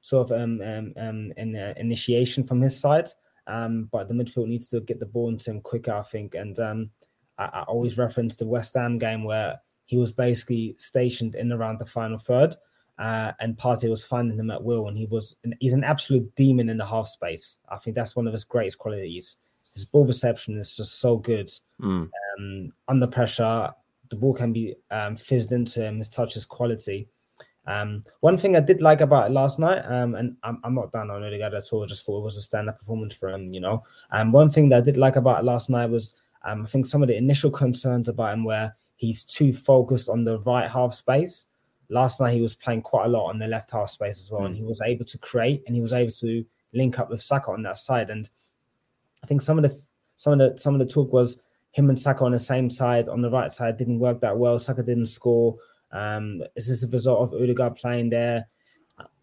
[0.00, 3.08] sort of um, um, um in, uh, initiation from his side.
[3.46, 6.58] Um, but the midfield needs to get the ball into him quicker, I think, and
[6.58, 6.90] um,
[7.38, 11.78] I, I always reference the West Ham game where he was basically stationed in around
[11.78, 12.56] the final third,
[12.98, 16.34] uh, and Partey was finding him at will, and he was an, he's an absolute
[16.36, 17.58] demon in the half space.
[17.68, 19.36] I think that's one of his greatest qualities.
[19.74, 21.50] His ball reception is just so good.
[21.80, 22.08] Mm.
[22.38, 23.70] Um, under pressure,
[24.08, 25.98] the ball can be um, fizzed into him.
[25.98, 27.08] His touch is quality.
[27.66, 30.92] Um, one thing I did like about it last night, um, and I'm, I'm not
[30.92, 31.82] down on Odegaard at all.
[31.82, 33.82] I just thought it was a stand-up performance for him, you know.
[34.10, 36.14] And um, one thing that I did like about it last night was
[36.44, 40.24] um, I think some of the initial concerns about him were he's too focused on
[40.24, 41.46] the right half space.
[41.88, 44.42] Last night he was playing quite a lot on the left half space as well,
[44.42, 44.46] mm.
[44.46, 47.50] and he was able to create and he was able to link up with Saka
[47.50, 48.10] on that side.
[48.10, 48.28] And
[49.22, 49.80] I think some of the
[50.16, 51.38] some of the some of the talk was
[51.72, 54.58] him and Saka on the same side on the right side didn't work that well.
[54.58, 55.56] Saka didn't score.
[55.92, 58.48] Um, is this a result of Odegaard playing there?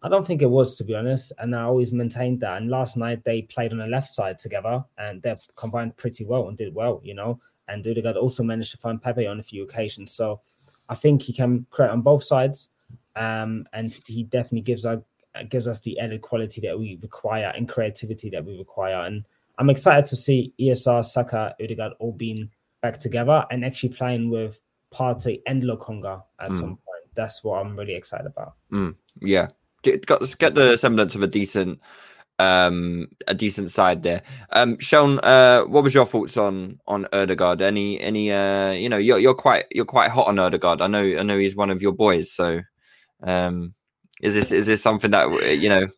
[0.02, 1.32] I don't think it was, to be honest.
[1.38, 2.58] And I always maintained that.
[2.58, 6.48] And last night they played on the left side together and they've combined pretty well
[6.48, 7.40] and did well, you know.
[7.68, 10.12] And Odegaard also managed to find Pepe on a few occasions.
[10.12, 10.40] So
[10.88, 12.70] I think he can create on both sides.
[13.16, 15.00] Um, and he definitely gives us
[15.48, 19.06] gives us the added quality that we require and creativity that we require.
[19.06, 19.24] And
[19.58, 22.50] I'm excited to see ESR, Saka, Odegaard all being
[22.82, 24.60] back together and actually playing with
[24.92, 26.60] Partey and Lokonga at mm.
[26.60, 27.04] some point.
[27.14, 28.54] That's what I'm really excited about.
[28.70, 28.94] Mm.
[29.20, 29.48] Yeah,
[29.82, 31.80] get got get the semblance of a decent
[32.38, 34.22] um a decent side there.
[34.50, 37.62] Um Sean, uh what was your thoughts on on Odegaard?
[37.62, 40.80] Any any uh you know you're you're quite you're quite hot on Odegaard.
[40.80, 42.60] I know I know he's one of your boys, so
[43.22, 43.74] um
[44.22, 45.26] Is this is this something that
[45.58, 45.88] you know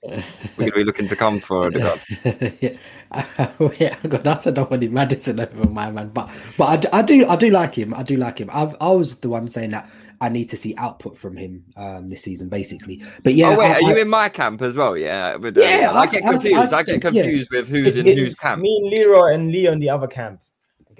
[0.56, 1.66] we're going to be looking to come for?
[1.66, 2.00] Odegaard?
[2.24, 2.76] yeah,
[3.78, 7.36] yeah, I got that's nobody Madison over my man, but but I, I do I
[7.36, 7.92] do like him.
[7.94, 8.48] I do like him.
[8.52, 9.90] I've, I was the one saying that
[10.24, 13.02] I need to see output from him um, this season, basically.
[13.22, 14.96] But yeah, oh wait, I, are you I, in my camp as well?
[14.96, 16.72] Yeah, with, uh, Yeah, I, I- get I- I- confused.
[16.74, 17.10] I, I- get yeah.
[17.10, 18.62] confused with who's in It- it- whose camp.
[18.62, 20.40] Me and Leroy and Lee on the other camp.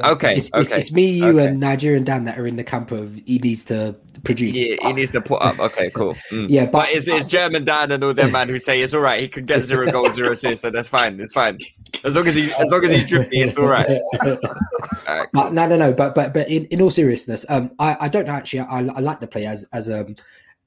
[0.03, 0.35] Okay.
[0.37, 1.47] it's, it's, it's me, you, okay.
[1.47, 4.57] and Nigerian Dan that are in the camp of he needs to produce.
[4.57, 5.59] Yeah, he needs to put up.
[5.61, 6.17] Okay, cool.
[6.33, 6.47] Mm.
[6.51, 9.01] Yeah, But but it's, it's German Dan and all them man who say it's all
[9.03, 9.21] right.
[9.21, 11.21] He can get zero goals, zero assists, and that's fine.
[11.21, 11.59] It's fine
[12.05, 13.87] as long as he as long as he's drippy, it's all right.
[15.07, 15.29] All right.
[15.33, 15.93] But no, no, no.
[15.93, 18.61] But but but in, in all seriousness, um, I, I don't know actually.
[18.61, 20.07] I, I like the play as as a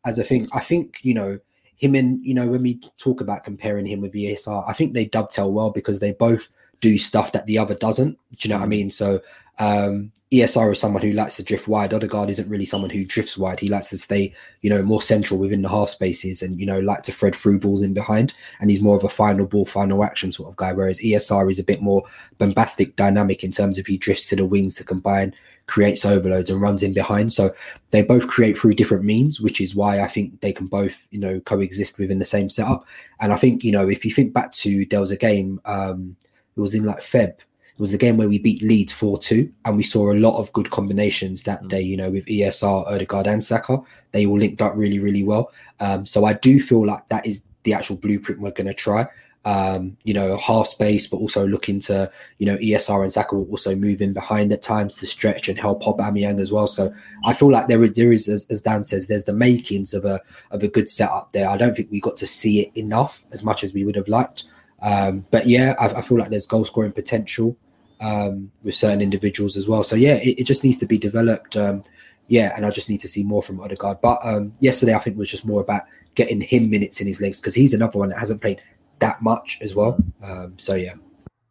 [0.05, 0.47] as a thing.
[0.53, 1.39] I think you know
[1.75, 5.05] him and you know when we talk about comparing him with ESR, I think they
[5.05, 6.49] dovetail well because they both
[6.81, 8.17] do stuff that the other doesn't.
[8.37, 8.89] Do you know what I mean?
[8.89, 9.21] So
[9.59, 11.93] um, ESR is someone who likes to drift wide.
[11.93, 13.59] Odegaard isn't really someone who drifts wide.
[13.59, 16.79] He likes to stay, you know, more central within the half spaces and, you know,
[16.79, 18.33] like to thread through balls in behind.
[18.59, 20.73] And he's more of a final ball, final action sort of guy.
[20.73, 22.03] Whereas ESR is a bit more
[22.37, 25.33] bombastic, dynamic in terms of he drifts to the wings to combine,
[25.65, 27.33] creates overloads and runs in behind.
[27.33, 27.51] So
[27.91, 31.19] they both create through different means, which is why I think they can both, you
[31.19, 32.85] know, coexist within the same setup.
[33.21, 36.15] And I think, you know, if you think back to there was a game, um,
[36.55, 37.33] it was in like Feb.
[37.77, 40.39] It was the game where we beat Leeds 4 2, and we saw a lot
[40.39, 43.79] of good combinations that day, you know, with ESR, Odegaard, and Saka.
[44.13, 45.51] They all linked up really, really well.
[45.79, 49.05] Um, so I do feel like that is the actual blueprint we're going to try.
[49.45, 53.47] Um, you know, half space, but also looking to, you know, ESR and Saka will
[53.51, 56.65] also move in behind at times to stretch and help Aubameyang as well.
[56.65, 56.91] So
[57.25, 60.03] I feel like there is, there is, as, as Dan says, there's the makings of
[60.03, 61.47] a of a good setup there.
[61.47, 64.07] I don't think we got to see it enough as much as we would have
[64.07, 64.45] liked.
[64.81, 67.55] Um, but yeah, I, I feel like there's goal scoring potential
[67.99, 69.83] um, with certain individuals as well.
[69.83, 71.55] So yeah, it, it just needs to be developed.
[71.55, 71.83] Um,
[72.27, 74.01] yeah, and I just need to see more from Odegaard.
[74.01, 75.83] But um, yesterday, I think was just more about
[76.15, 78.61] getting him minutes in his legs because he's another one that hasn't played
[78.99, 79.97] that much as well.
[80.21, 80.95] Um, so yeah.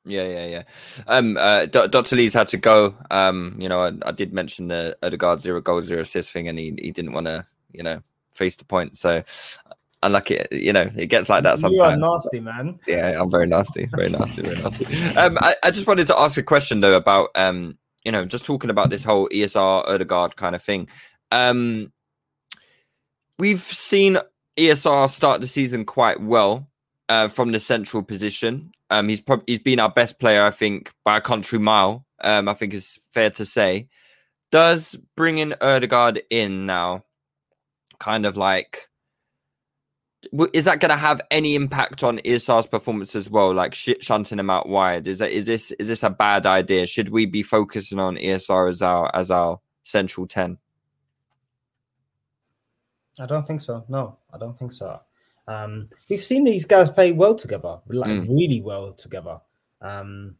[0.04, 0.62] Yeah, yeah, yeah.
[1.09, 2.14] Um, uh, Dr.
[2.14, 2.94] Lee's had to go.
[3.11, 6.56] Um, you know, I, I did mention the Odegaard zero goal, zero assist thing, and
[6.56, 8.96] he, he didn't want to, you know, face the point.
[8.96, 9.24] So,
[10.02, 11.80] unlucky, you know, it gets like that sometimes.
[11.80, 12.78] You are nasty, man.
[12.87, 14.87] Yeah, I'm very nasty, very nasty, very nasty.
[15.16, 18.44] Um, I, I just wanted to ask a question though about um, you know, just
[18.44, 20.88] talking about this whole ESR Odegaard kind of thing.
[21.32, 21.92] Um,
[23.37, 24.18] we've seen
[24.56, 26.68] ESR start the season quite well
[27.09, 28.70] uh, from the central position.
[28.90, 32.06] Um, he's probably he's been our best player, I think, by a country mile.
[32.22, 33.88] Um, I think it's fair to say.
[34.52, 37.04] Does bringing Odegaard in now,
[37.98, 38.88] kind of like
[40.53, 43.53] is that going to have any impact on ESR's performance as well?
[43.55, 46.87] Like sh- shunting him out wide, is that is this is this a bad idea?
[46.87, 50.59] Should we be focusing on ESR as our as our central ten?
[53.19, 53.85] I don't think so.
[53.89, 55.01] No, I don't think so.
[55.49, 58.29] Um, we've seen these guys play well together, like Mm.
[58.29, 59.41] really well together.
[59.81, 60.37] Um,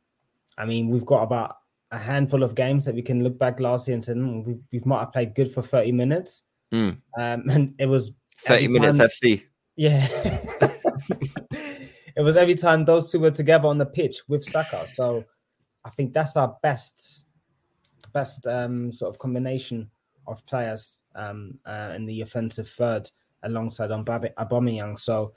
[0.59, 1.59] I mean, we've got about
[1.91, 4.57] a handful of games that we can look back last year and say "Hmm, we
[4.73, 6.99] we might have played good for thirty minutes, Mm.
[7.19, 9.45] um, and it was Thirty minutes FC.
[9.77, 10.07] Yeah.
[12.17, 14.89] it was every time those two were together on the pitch with Saka.
[14.89, 15.25] So
[15.85, 17.27] I think that's our best
[18.13, 19.91] best um, sort of combination
[20.27, 23.11] of players um, uh, in the offensive third
[23.43, 24.99] alongside Mbappe- Aubameyang.
[24.99, 25.35] So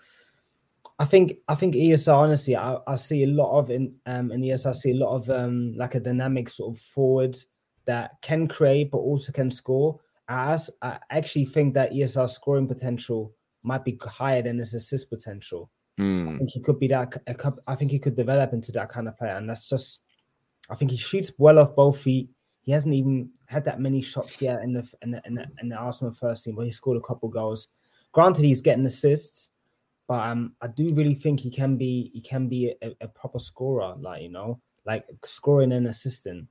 [0.97, 4.41] I think I think ESR honestly I, I see a lot of in um in
[4.41, 7.37] ESR I see a lot of um like a dynamic sort of forward
[7.85, 9.99] that can create but also can score.
[10.27, 15.69] As I actually think that ESR scoring potential might be higher than his assist potential.
[15.97, 16.37] I Mm.
[16.37, 17.21] think he could be that.
[17.67, 19.99] I think he could develop into that kind of player, and that's just.
[20.69, 22.29] I think he shoots well off both feet.
[22.61, 25.69] He hasn't even had that many shots yet in the in the, in the, in
[25.69, 27.67] the Arsenal first team, but he scored a couple goals.
[28.11, 29.49] Granted, he's getting assists,
[30.07, 33.39] but um, I do really think he can be he can be a, a proper
[33.39, 36.47] scorer, like you know, like scoring and assisting.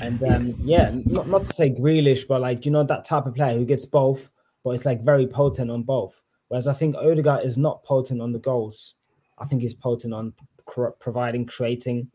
[0.00, 3.34] And um, yeah, not, not to say Grealish, but like you know that type of
[3.34, 4.30] player who gets both,
[4.64, 6.22] but it's like very potent on both.
[6.48, 8.94] Whereas I think Odegaard is not potent on the goals.
[9.38, 10.32] I think he's potent on
[10.66, 12.10] cr- providing, creating,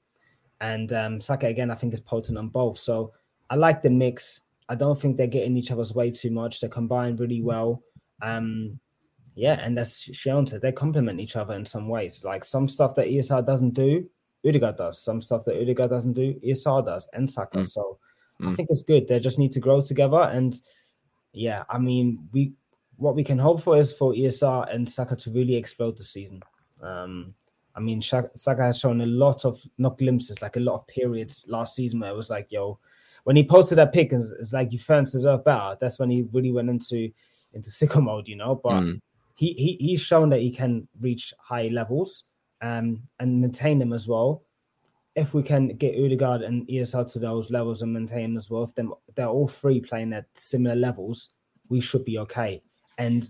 [0.62, 1.72] and um, Saka again.
[1.72, 2.78] I think is potent on both.
[2.80, 3.14] So
[3.50, 4.42] I like the mix.
[4.68, 6.60] I don't think they're getting each other's way too much.
[6.62, 7.82] They combine really well.
[8.22, 8.80] Um,
[9.36, 12.24] yeah, and that's shown that they complement each other in some ways.
[12.26, 14.06] Like some stuff that ESR doesn't do,
[14.46, 15.02] Odegaard does.
[15.02, 17.60] Some stuff that Odegaard doesn't do, ESR does, and Saka.
[17.60, 17.68] Mm.
[17.68, 17.98] So
[18.42, 18.56] I Mm.
[18.56, 19.08] think it's good.
[19.08, 20.22] They just need to grow together.
[20.22, 20.60] And
[21.40, 22.52] yeah, I mean, we
[22.98, 26.42] what we can hope for is for ESR and Saka to really explode the season.
[26.84, 27.34] Um,
[27.76, 31.46] I mean, Saka has shown a lot of not glimpses, like a lot of periods
[31.48, 32.78] last season where it was like, yo,
[33.24, 35.78] when he posted that pic, it's, it's like you fans deserve better.
[35.80, 37.10] That's when he really went into
[37.54, 38.56] into sicko mode, you know.
[38.56, 39.00] But Mm.
[39.36, 42.26] he, he he's shown that he can reach high levels
[42.62, 44.44] um, and maintain them as well.
[45.20, 48.64] If we can get Odegaard and ESR to those levels and maintain them as well,
[48.64, 51.32] if them they're all three playing at similar levels,
[51.70, 52.62] we should be okay.
[52.98, 53.30] And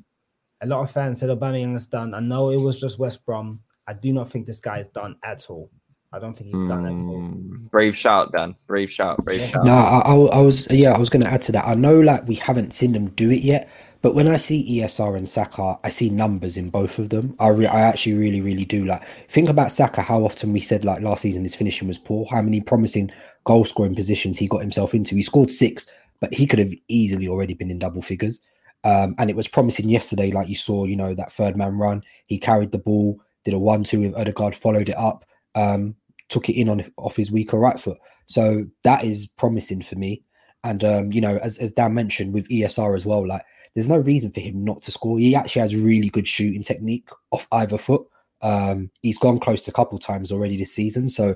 [0.61, 2.13] a lot of fans said Aubameyang is done.
[2.13, 3.59] I know it was just West Brom.
[3.87, 5.71] I do not think this guy is done at all.
[6.11, 7.21] I don't think he's done at all.
[7.21, 8.55] Mm, Brave shout, Dan.
[8.65, 9.23] Brave shout.
[9.23, 9.63] Brave shout.
[9.63, 11.67] No, I, I, I was yeah, I was going to add to that.
[11.67, 13.69] I know like we haven't seen them do it yet,
[14.01, 17.35] but when I see ESR and Saka, I see numbers in both of them.
[17.39, 20.01] I re- I actually really really do like think about Saka.
[20.01, 22.25] How often we said like last season his finishing was poor.
[22.29, 23.11] How many promising
[23.43, 25.15] goal scoring positions he got himself into.
[25.15, 25.87] He scored six,
[26.19, 28.41] but he could have easily already been in double figures.
[28.83, 32.03] Um, and it was promising yesterday, like you saw, you know, that third man run.
[32.27, 35.25] He carried the ball, did a one-two with Odegaard, followed it up.
[35.55, 35.95] Um,
[36.29, 37.97] took it in on off his weaker right foot.
[38.27, 40.23] So that is promising for me.
[40.63, 43.41] And um, you know, as, as Dan mentioned with ESR as well, like
[43.73, 45.19] there's no reason for him not to score.
[45.19, 48.05] He actually has really good shooting technique off either foot.
[48.41, 51.09] Um, he's gone close a couple times already this season.
[51.09, 51.35] So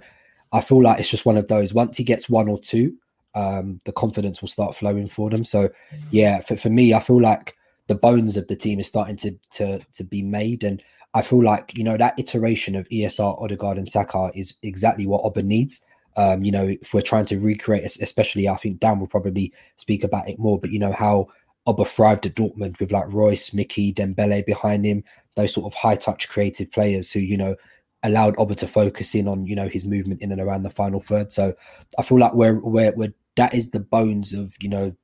[0.52, 1.74] I feel like it's just one of those.
[1.74, 2.96] Once he gets one or two,
[3.36, 5.44] um, the confidence will start flowing for them.
[5.44, 5.70] So
[6.12, 7.56] yeah, for, for me, I feel like
[7.88, 10.82] the bones of the team is starting to to to be made and
[11.14, 15.22] I feel like you know that iteration of ESR, Odegaard, and Saka is exactly what
[15.24, 15.86] Oba needs.
[16.16, 20.04] Um, you know, if we're trying to recreate, especially, I think Dan will probably speak
[20.04, 20.60] about it more.
[20.60, 21.28] But you know how
[21.66, 25.04] Oba thrived at Dortmund with like Reus, Mickey, Dembele behind him,
[25.36, 27.56] those sort of high touch creative players who you know
[28.04, 31.00] allowed Oba to focus in on you know his movement in and around the final
[31.00, 31.32] third.
[31.32, 31.54] So
[31.98, 34.96] I feel like we're we're, we're that is the bones of you know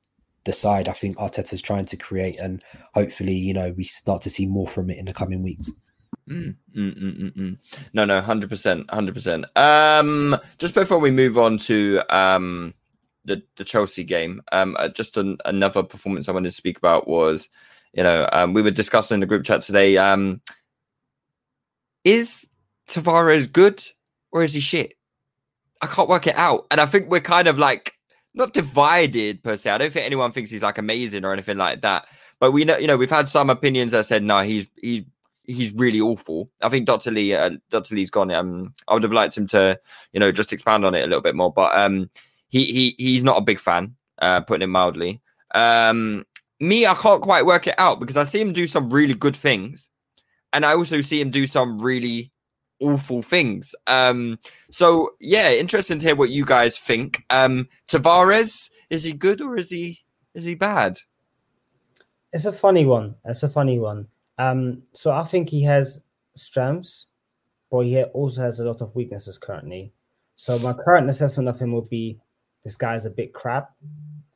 [0.44, 2.62] the side I think Arteta's trying to create, and
[2.94, 5.70] hopefully you know we start to see more from it in the coming weeks.
[6.28, 7.58] Mm, mm, mm, mm, mm.
[7.92, 9.46] No, no, hundred percent, hundred percent.
[9.56, 12.74] Um, just before we move on to um
[13.24, 17.08] the the Chelsea game, um, uh, just an, another performance I wanted to speak about
[17.08, 17.48] was,
[17.92, 19.96] you know, um, we were discussing in the group chat today.
[19.96, 20.40] Um,
[22.04, 22.48] is
[22.88, 23.82] Tavares good
[24.32, 24.94] or is he shit?
[25.82, 27.94] I can't work it out, and I think we're kind of like
[28.34, 29.70] not divided per se.
[29.70, 32.06] I don't think anyone thinks he's like amazing or anything like that.
[32.38, 35.02] But we know, you know, we've had some opinions that said no, he's he's
[35.44, 36.50] he's really awful.
[36.62, 37.10] I think Dr.
[37.10, 37.94] Lee, uh, Dr.
[37.94, 38.30] Lee's gone.
[38.30, 39.78] Um, I would have liked him to,
[40.12, 41.52] you know, just expand on it a little bit more.
[41.52, 42.08] But um,
[42.50, 45.20] he he he's not a big fan, uh, putting it mildly.
[45.54, 46.26] Um,
[46.60, 49.36] me, I can't quite work it out because I see him do some really good
[49.36, 49.88] things,
[50.52, 52.30] and I also see him do some really
[52.80, 53.74] awful things.
[53.86, 54.38] Um,
[54.70, 57.24] so yeah, interesting to hear what you guys think.
[57.30, 60.00] Um, Tavares, is he good or is he
[60.34, 60.98] is he bad?
[62.32, 63.16] It's a funny one.
[63.24, 64.08] It's a funny one.
[64.38, 66.00] Um, so I think he has
[66.36, 67.06] strengths,
[67.70, 69.92] but he also has a lot of weaknesses currently.
[70.36, 72.18] So my current assessment of him would be
[72.64, 73.70] this guy's a bit crap,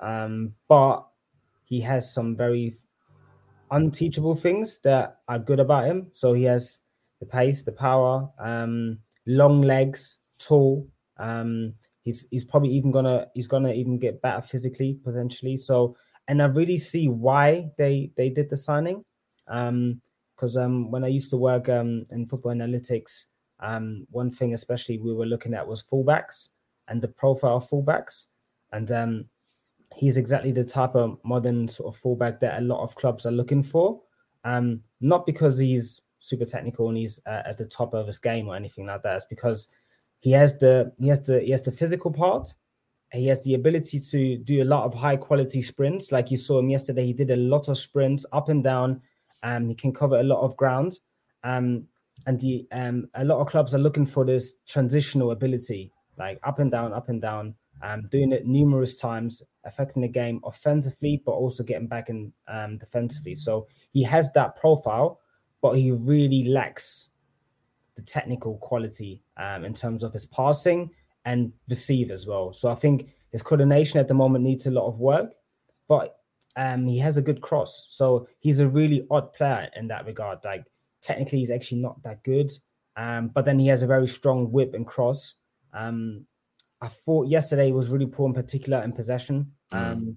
[0.01, 1.07] um, but
[1.65, 2.77] he has some very
[3.71, 6.11] unteachable things that are good about him.
[6.13, 6.81] So he has
[7.21, 10.89] the pace, the power, um, long legs, tall.
[11.17, 15.57] Um, he's he's probably even gonna he's gonna even get better physically potentially.
[15.57, 15.97] So
[16.29, 19.05] and I really see why they they did the signing
[19.49, 20.01] um
[20.35, 23.27] because um when i used to work um in football analytics
[23.61, 26.49] um one thing especially we were looking at was fullbacks
[26.89, 28.27] and the profile of fullbacks.
[28.73, 29.25] And um
[29.97, 33.33] he's exactly the type of modern sort of fullback that a lot of clubs are
[33.33, 34.01] looking for.
[34.45, 38.49] Um not because he's super technical and he's uh, at the top of his game
[38.49, 39.17] or anything like that.
[39.17, 39.69] It's because
[40.21, 42.55] he has the he has the he has the physical part.
[43.13, 46.11] He has the ability to do a lot of high quality sprints.
[46.11, 49.03] Like you saw him yesterday he did a lot of sprints up and down.
[49.43, 50.99] Um, he can cover a lot of ground.
[51.45, 51.87] Um,
[52.27, 56.59] and the um, a lot of clubs are looking for this transitional ability, like up
[56.59, 61.33] and down, up and down, um, doing it numerous times, affecting the game offensively, but
[61.33, 63.35] also getting back in um, defensively.
[63.35, 65.21] So he has that profile,
[65.61, 67.09] but he really lacks
[67.97, 70.91] the technical quality um, in terms of his passing
[71.25, 72.53] and receive as well.
[72.53, 75.33] So I think his coordination at the moment needs a lot of work,
[75.89, 76.19] but
[76.57, 77.87] um, he has a good cross.
[77.91, 80.39] So he's a really odd player in that regard.
[80.45, 80.65] Like
[81.03, 82.53] technically, he's actually not that good.
[82.97, 85.35] Um, but then he has a very strong whip and cross.
[85.75, 86.27] Um,
[86.81, 89.53] I thought yesterday was really poor in particular in possession.
[89.73, 89.93] Mm.
[89.93, 90.17] Um,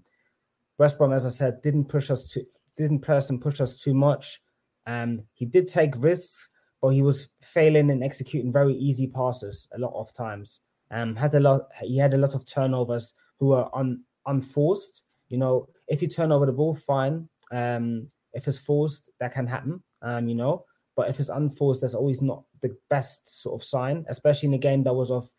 [0.77, 2.43] West Brom, as I said, didn't push us to
[2.75, 4.39] didn't press and push us too much.
[4.85, 6.49] Um, he did take risks,
[6.81, 10.61] but he was failing in executing very easy passes a lot of times.
[10.91, 11.63] Um, had a lot.
[11.81, 15.03] He had a lot of turnovers who were un, unforced.
[15.29, 17.27] You know, if you turn over the ball, fine.
[17.51, 19.83] Um, if it's forced, that can happen.
[20.01, 24.05] Um, you know, but if it's unforced, that's always not the best sort of sign,
[24.09, 25.29] especially in a game that was of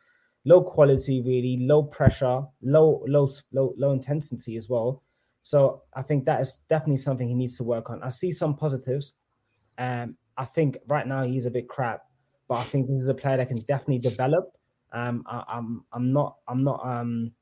[0.49, 5.03] low quality, really low pressure, low, low, low, low intensity as well.
[5.43, 8.03] So I think that is definitely something he needs to work on.
[8.03, 9.15] I see some positives.
[9.77, 12.01] Um, I think right now he's a bit crap,
[12.49, 14.57] but I think this is a player that can definitely develop.
[14.93, 17.33] Um, I, I'm I'm not I'm not um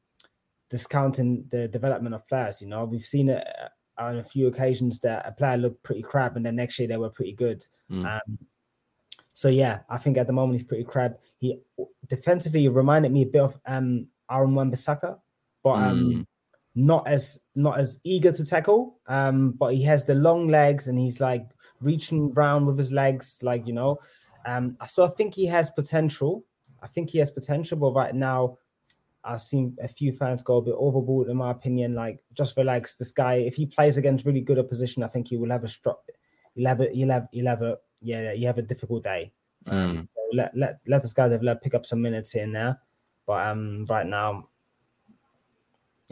[0.68, 2.61] discounting the development of players.
[2.61, 6.02] You know, we've seen it uh, on a few occasions that a player looked pretty
[6.02, 7.62] crap, and then next year they were pretty good.
[7.90, 8.04] Mm.
[8.04, 8.38] Um,
[9.37, 11.18] so yeah, I think at the moment he's pretty crap.
[11.39, 11.61] He
[12.09, 15.18] defensively reminded me a bit of um Aaron Wan-Bissaka,
[15.62, 16.26] but um Mm.
[16.74, 18.99] not as not as eager to tackle.
[19.07, 21.45] Um, but he has the long legs and he's like
[21.82, 23.99] reaching round with his legs, like you know.
[24.47, 26.45] Um, so I think he has potential.
[26.82, 28.57] I think he has potential, but right now
[29.24, 31.95] I've seen a few fans go a bit overboard, in my opinion.
[31.95, 32.95] Like, just relax.
[32.95, 35.68] This guy, if he plays against really good opposition, I think he will have a
[35.68, 35.97] strong.
[36.55, 36.89] He'll have a.
[36.93, 37.26] He'll have.
[37.32, 37.76] He'll have a.
[38.03, 39.32] Yeah, yeah, you have a difficult day.
[39.66, 40.07] Mm.
[40.14, 42.78] So let let let this guy develop, pick up some minutes here and there.
[43.26, 44.49] But um, right now,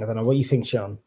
[0.01, 0.25] I don't know.
[0.25, 0.99] What do you think, Seun?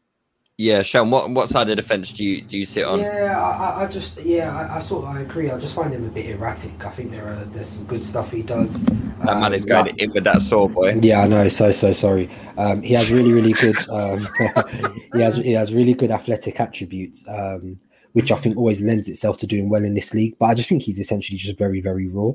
[0.56, 2.98] Yeah, Seun, what what side of the fence do you do you sit on?
[3.00, 5.50] Yeah, I, I- I just yeah, I, I sort of I agree.
[5.50, 6.84] I just find him a bit erratic.
[6.84, 8.82] I think there are there's some good stuff he does.
[8.84, 10.94] That man is Um, going like- in with that sore boy.
[11.00, 11.46] Yeah, I know.
[11.48, 12.28] So so sorry.
[12.56, 13.76] Um, he has really really good.
[13.88, 14.26] Um,
[15.14, 17.78] he has he has really good athletic attributes, um,
[18.18, 20.36] which I think always lends itself to doing well in this league.
[20.38, 22.32] But I just think he's essentially just very very raw.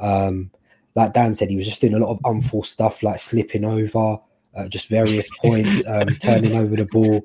[0.00, 0.50] Um,
[0.94, 4.18] like Dan said, he was just doing a lot of unforced stuff, like slipping over,
[4.56, 7.24] uh, just various points, um, turning over the ball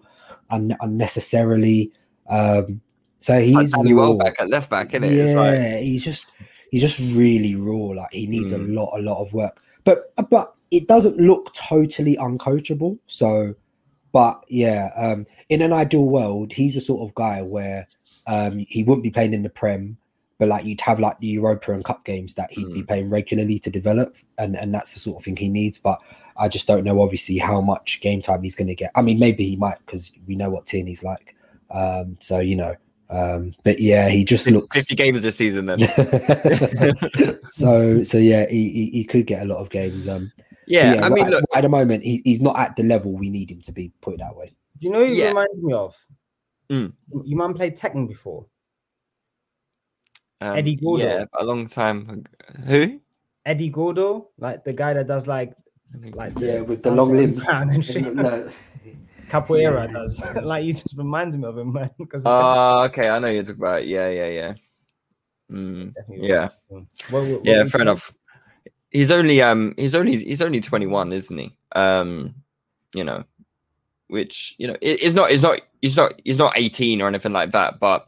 [0.49, 1.91] un- unnecessarily.
[2.29, 2.81] Um,
[3.19, 4.09] so Like he's Danny raw.
[4.09, 5.13] Welbeck at left back, isn't it?
[5.13, 6.31] Yeah, like, he's just
[6.71, 7.93] he's just really raw.
[7.95, 8.69] Like he needs Mm.
[8.69, 9.61] a lot, a lot of work.
[9.83, 12.97] But but it doesn't look totally uncoachable.
[13.07, 13.55] So,
[14.11, 17.87] but yeah, um, in an ideal world, he's the sort of guy where
[18.27, 19.97] um, he wouldn't be playing in the Prem,
[20.37, 23.59] but like you'd have like the Europa and Cup games that he'd be playing regularly
[23.59, 25.77] to develop, and and that's the sort of thing he needs.
[25.77, 25.99] But
[26.37, 28.91] I just don't know, obviously, how much game time he's going to get.
[28.95, 31.35] I mean, maybe he might because we know what Tierney's like.
[31.69, 32.75] Um, so you know,
[33.09, 34.75] um, but yeah, he just looks.
[34.77, 35.79] 50 games this season then.
[37.49, 40.07] so so yeah, he, he he could get a lot of games.
[40.07, 42.83] Um, but Yeah, I right- mean, look, at the moment he, he's not at the
[42.83, 43.91] level we need him to be.
[44.01, 44.53] Put it that way.
[44.79, 45.29] Do you know who he Yeah.
[45.29, 45.95] reminds me of?
[46.71, 46.93] Mm.
[47.25, 48.45] You man played Tekken before.
[50.39, 51.03] um, Eddie Gordo.
[51.03, 52.09] Yeah, a long time.
[52.09, 52.23] ago.
[52.65, 52.99] Who?
[53.45, 55.53] Eddie Gordo, like the guy that does like
[56.13, 57.45] like Yeah, with the long limbs.
[57.49, 58.15] and shit.
[58.15, 58.49] No.
[59.29, 60.23] Capoeira does.
[60.43, 61.89] like he just reminds me of him, man.
[61.97, 63.09] Because Oh, okay.
[63.09, 63.85] I know you're talking about.
[63.87, 64.53] Yeah, yeah, yeah.
[65.51, 66.47] Mm, yeah,
[67.43, 67.63] yeah.
[67.65, 68.13] Fair enough.
[68.89, 71.55] He's only um he's only he's only 21, isn't he?
[71.75, 72.35] Um,
[72.95, 73.23] you know,
[74.07, 77.33] which you know it, it's not it's not he's not he's not 18 or anything
[77.33, 78.07] like that, but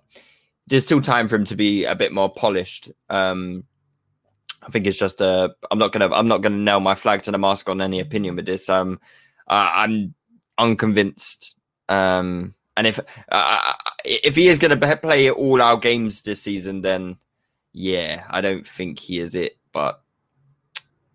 [0.68, 2.92] there's still time for him to be a bit more polished.
[3.10, 3.66] Um,
[4.62, 7.32] I think it's just uh I'm not gonna I'm not gonna nail my flag to
[7.32, 8.70] the mask on any opinion with this.
[8.70, 9.00] Um,
[9.48, 10.14] uh, I'm
[10.58, 11.56] unconvinced.
[11.90, 13.00] Um, and if
[13.30, 17.18] uh, if he is going to play all our games this season, then
[17.72, 19.58] yeah, I don't think he is it.
[19.72, 20.02] But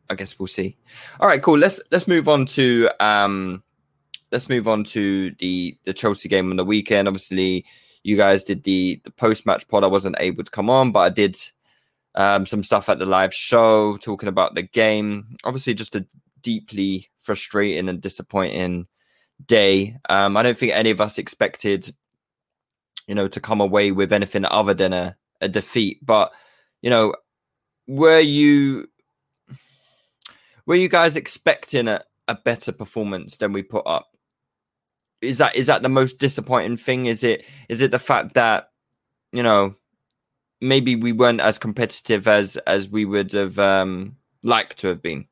[0.08, 0.76] I guess we'll see.
[1.20, 1.58] All right, cool.
[1.58, 3.62] Let's let's move on to um,
[4.32, 7.08] let's move on to the the Chelsea game on the weekend.
[7.08, 7.64] Obviously,
[8.02, 9.84] you guys did the the post match pod.
[9.84, 11.36] I wasn't able to come on, but I did
[12.14, 15.36] um, some stuff at the live show talking about the game.
[15.44, 16.06] Obviously, just a
[16.42, 18.86] deeply frustrating and disappointing
[19.46, 19.96] day.
[20.08, 21.90] Um, I don't think any of us expected,
[23.06, 26.04] you know, to come away with anything other than a, a defeat.
[26.04, 26.32] But,
[26.82, 27.14] you know,
[27.86, 28.88] were you
[30.66, 34.08] were you guys expecting a, a better performance than we put up?
[35.20, 37.06] Is that is that the most disappointing thing?
[37.06, 38.70] Is it is it the fact that,
[39.32, 39.74] you know,
[40.60, 45.26] maybe we weren't as competitive as as we would have um liked to have been?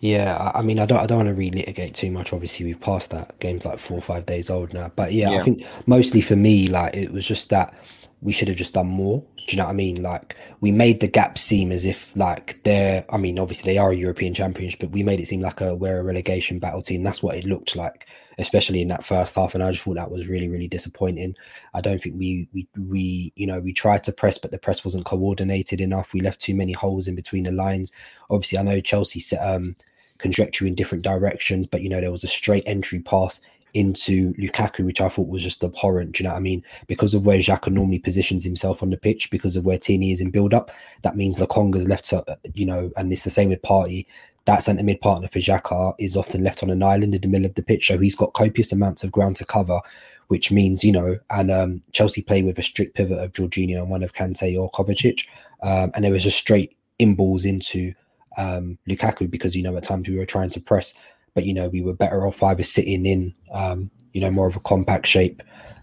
[0.00, 2.32] Yeah, I- mean, I don't, I don't want to relitigate too much.
[2.32, 3.38] Obviously, we've passed that.
[3.38, 4.90] Game's like four or five days old now.
[4.94, 5.40] But yeah, Yeah.
[5.40, 7.74] I think mostly for me, like it was just that
[8.20, 9.20] we should have just done more.
[9.36, 10.02] Do you know what I mean?
[10.02, 13.04] Like we made the gap seem as if like they're.
[13.10, 15.74] I mean, obviously they are a European champions, but we made it seem like a
[15.74, 17.02] we're a relegation battle team.
[17.02, 18.06] That's what it looked like,
[18.38, 19.54] especially in that first half.
[19.54, 21.34] And I just thought that was really, really disappointing.
[21.74, 24.84] I don't think we we we you know we tried to press, but the press
[24.84, 26.12] wasn't coordinated enough.
[26.12, 27.92] We left too many holes in between the lines.
[28.30, 29.76] Obviously, I know Chelsea set um
[30.18, 33.40] trajectory in different directions, but you know, there was a straight entry pass
[33.74, 36.12] into Lukaku, which I thought was just abhorrent.
[36.12, 36.62] Do you know what I mean?
[36.86, 40.20] Because of where Xhaka normally positions himself on the pitch, because of where Tini is
[40.20, 40.70] in build up,
[41.02, 42.22] that means Lokonga's left, uh,
[42.54, 44.06] you know, and it's the same with Partey.
[44.44, 47.46] That centre mid partner for Xhaka is often left on an island in the middle
[47.46, 49.80] of the pitch, so he's got copious amounts of ground to cover,
[50.28, 53.90] which means, you know, and um, Chelsea play with a strict pivot of Jorginho and
[53.90, 55.26] one of Kante or Kovacic,
[55.62, 57.92] um, and there was just straight in balls into
[58.36, 60.94] um, Lukaku because you know at times we were trying to press,
[61.34, 64.56] but you know we were better off either sitting in um, you know more of
[64.56, 65.42] a compact shape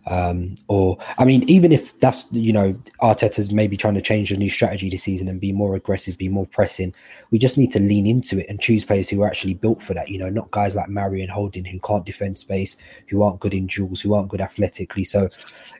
[0.10, 4.38] Um, or I mean, even if that's you know Arteta's maybe trying to change a
[4.38, 6.94] new strategy this season and be more aggressive, be more pressing,
[7.30, 9.94] we just need to lean into it and choose players who are actually built for
[9.94, 10.10] that.
[10.10, 12.76] You know, not guys like Marion Holding who can't defend space,
[13.08, 15.04] who aren't good in duels, who aren't good athletically.
[15.04, 15.30] So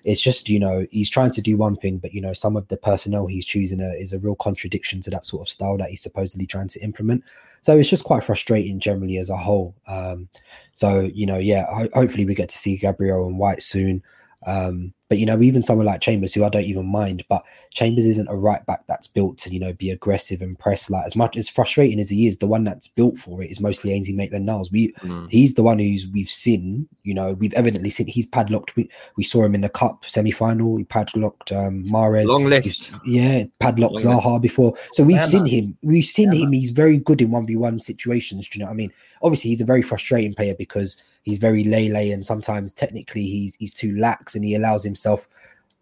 [0.04, 2.68] it's just you know he's trying to do one thing, but you know some of
[2.68, 5.90] the personnel he's choosing a, is a real contradiction to that sort of style that
[5.90, 7.24] he's supposedly trying to implement.
[7.62, 9.76] So it's just quite frustrating generally as a whole.
[9.88, 10.30] Um,
[10.74, 14.04] so you know, yeah, ho- hopefully we get to see Gabriel and White soon.
[14.46, 18.06] Um, but you know, even someone like Chambers, who I don't even mind, but Chambers
[18.06, 20.88] isn't a right back that's built to you know be aggressive and press.
[20.90, 23.60] Like as much as frustrating as he is, the one that's built for it is
[23.60, 24.72] mostly Ainsley Maitland-Niles.
[24.72, 25.30] We Mm.
[25.32, 26.88] he's the one who's we've seen.
[27.04, 28.76] You know, we've evidently seen he's padlocked.
[28.76, 28.88] We
[29.18, 30.78] we saw him in the cup semi final.
[30.78, 32.28] He padlocked um, Mahrez.
[32.28, 32.94] Long He's- list.
[33.06, 34.76] yeah, padlocked Long Zaha before.
[34.94, 35.52] So we've Yeah, seen man.
[35.52, 35.78] him.
[35.82, 36.52] We've seen Yeah, him.
[36.54, 38.48] He's very good in one v one situations.
[38.48, 38.92] Do you know what I mean?
[39.22, 43.74] Obviously, he's a very frustrating player because he's very lay and sometimes technically he's he's
[43.74, 45.28] too lax and he allows himself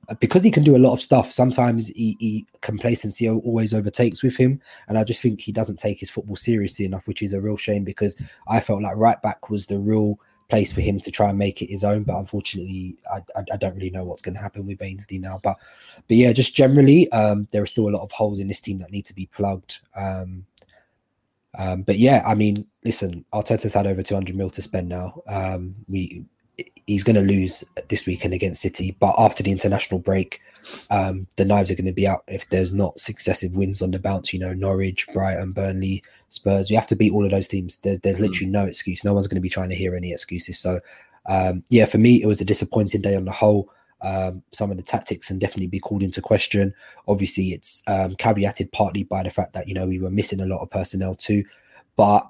[0.10, 1.32] uh, because he can do a lot of stuff.
[1.32, 6.00] Sometimes he, he complacency always overtakes with him, and I just think he doesn't take
[6.00, 8.16] his football seriously enough, which is a real shame because
[8.48, 10.20] I felt like right back was the real
[10.50, 12.04] place for him to try and make it his own.
[12.04, 15.40] But unfortunately, I, I, I don't really know what's going to happen with Ainsley now.
[15.44, 15.58] But
[16.08, 18.78] but yeah, just generally, um, there are still a lot of holes in this team
[18.80, 19.80] that need to be plugged.
[19.96, 20.46] Um,
[21.58, 25.22] um, but yeah, I mean, listen, Arteta's had over 200 mil to spend now.
[25.28, 26.26] Um, we
[26.86, 30.42] he's going to lose this weekend against City, but after the international break,
[30.90, 34.00] um, the knives are going to be out if there's not successive wins on the
[34.00, 34.34] bounce.
[34.34, 36.70] You know, Norwich, Brighton, Burnley, Spurs.
[36.70, 37.78] We have to beat all of those teams.
[37.78, 39.04] There's there's literally no excuse.
[39.04, 40.60] No one's going to be trying to hear any excuses.
[40.60, 40.80] So,
[41.28, 43.72] um, yeah, for me, it was a disappointing day on the whole.
[44.02, 46.74] Um, some of the tactics can definitely be called into question.
[47.08, 50.46] Obviously, it's um, caveated partly by the fact that you know we were missing a
[50.46, 51.44] lot of personnel too.
[51.96, 52.30] But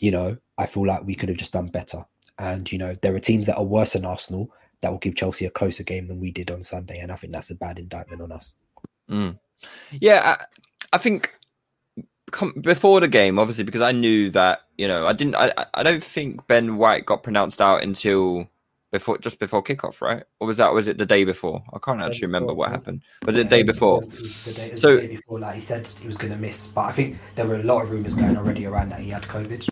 [0.00, 2.04] you know, I feel like we could have just done better.
[2.38, 4.50] And you know, there are teams that are worse than Arsenal
[4.80, 7.32] that will give Chelsea a closer game than we did on Sunday, and I think
[7.32, 8.54] that's a bad indictment on us.
[9.10, 9.38] Mm.
[10.00, 10.44] Yeah, I,
[10.92, 11.32] I think
[12.60, 15.34] before the game, obviously, because I knew that you know I didn't.
[15.34, 18.48] I- I don't think Ben White got pronounced out until
[18.90, 20.24] before, just before kickoff, right?
[20.40, 21.62] Or was that was it the day before?
[21.72, 23.02] I can't actually remember what happened.
[23.24, 24.02] Was it the day before?
[24.02, 26.66] the day, So- the day before, like he said, he was going to miss.
[26.68, 29.22] But I think there were a lot of rumors going already around that he had
[29.24, 29.68] COVID.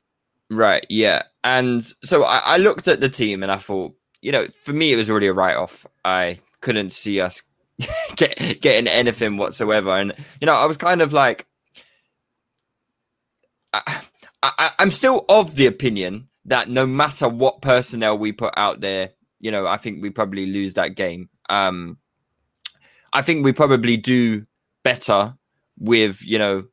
[0.50, 1.22] Right, yeah.
[1.42, 4.92] And so I, I looked at the team and I thought, you know, for me,
[4.92, 5.86] it was already a write off.
[6.04, 7.42] I couldn't see us
[8.16, 9.90] get, getting anything whatsoever.
[9.90, 11.46] And, you know, I was kind of like,
[13.72, 14.00] I,
[14.42, 19.10] I, I'm still of the opinion that no matter what personnel we put out there,
[19.40, 21.28] you know, I think we probably lose that game.
[21.48, 21.98] Um,
[23.12, 24.46] I think we probably do
[24.82, 25.36] better
[25.78, 26.64] with, you know,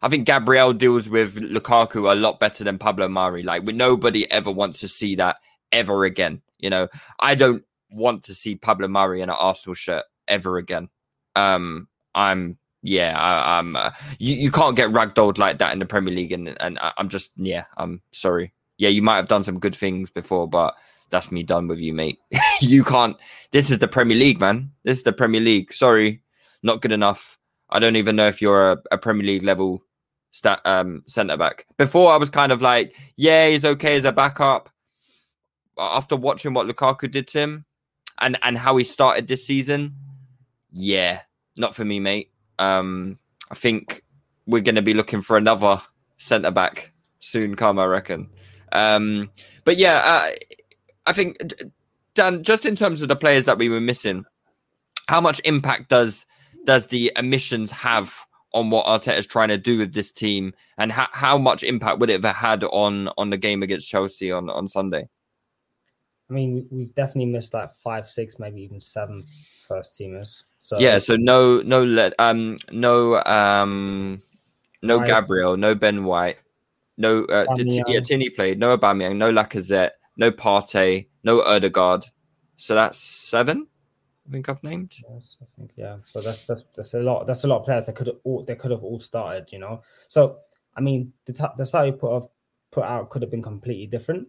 [0.00, 3.42] I think Gabriel deals with Lukaku a lot better than Pablo Mari.
[3.42, 5.36] Like, nobody ever wants to see that
[5.72, 6.42] ever again.
[6.58, 10.88] You know, I don't want to see Pablo Mari in an Arsenal shirt ever again.
[11.34, 13.74] Um, I'm, yeah, I, I'm.
[13.74, 16.92] Uh, you, you can't get ragdolled like that in the Premier League, and and I-
[16.96, 18.52] I'm just, yeah, I'm sorry.
[18.78, 20.74] Yeah, you might have done some good things before, but
[21.10, 22.18] that's me done with you, mate.
[22.60, 23.16] you can't.
[23.50, 24.70] This is the Premier League, man.
[24.84, 25.72] This is the Premier League.
[25.72, 26.22] Sorry,
[26.62, 27.38] not good enough.
[27.70, 29.82] I don't even know if you're a, a Premier League level
[30.30, 31.66] stat um centre back.
[31.76, 34.70] Before I was kind of like, yeah, he's okay as a backup.
[35.78, 37.64] After watching what Lukaku did to him
[38.20, 39.94] and and how he started this season,
[40.72, 41.20] yeah,
[41.56, 42.30] not for me, mate.
[42.58, 43.18] Um,
[43.50, 44.04] I think
[44.46, 45.80] we're going to be looking for another
[46.16, 48.30] centre back soon, come I reckon.
[48.72, 49.30] Um,
[49.64, 50.30] but yeah, uh,
[51.06, 51.38] I think
[52.14, 54.24] Dan, just in terms of the players that we were missing,
[55.08, 56.26] how much impact does
[56.64, 60.90] does the emissions have on what Arteta is trying to do with this team, and
[60.90, 64.48] how, how much impact would it have had on on the game against Chelsea on
[64.50, 65.08] on Sunday?
[66.30, 69.24] I mean, we- we've definitely missed like five, six, maybe even seven
[69.66, 70.44] first teamers.
[70.60, 74.22] So yeah, so no no um no um
[74.82, 76.38] no Gabriel, no Ben White,
[76.98, 82.04] no uh, did, yeah Tini played, no Aubameyang, no Lacazette, no Partey, no Odegaard.
[82.56, 83.66] So that's seven.
[84.28, 84.94] I think I've named.
[85.08, 85.96] Yes, I think yeah.
[86.04, 87.26] So that's that's that's a lot.
[87.26, 89.50] That's a lot of players that could have all they could have all started.
[89.52, 89.82] You know.
[90.08, 90.40] So
[90.76, 92.28] I mean, the t- the side you put off,
[92.70, 94.28] put out could have been completely different.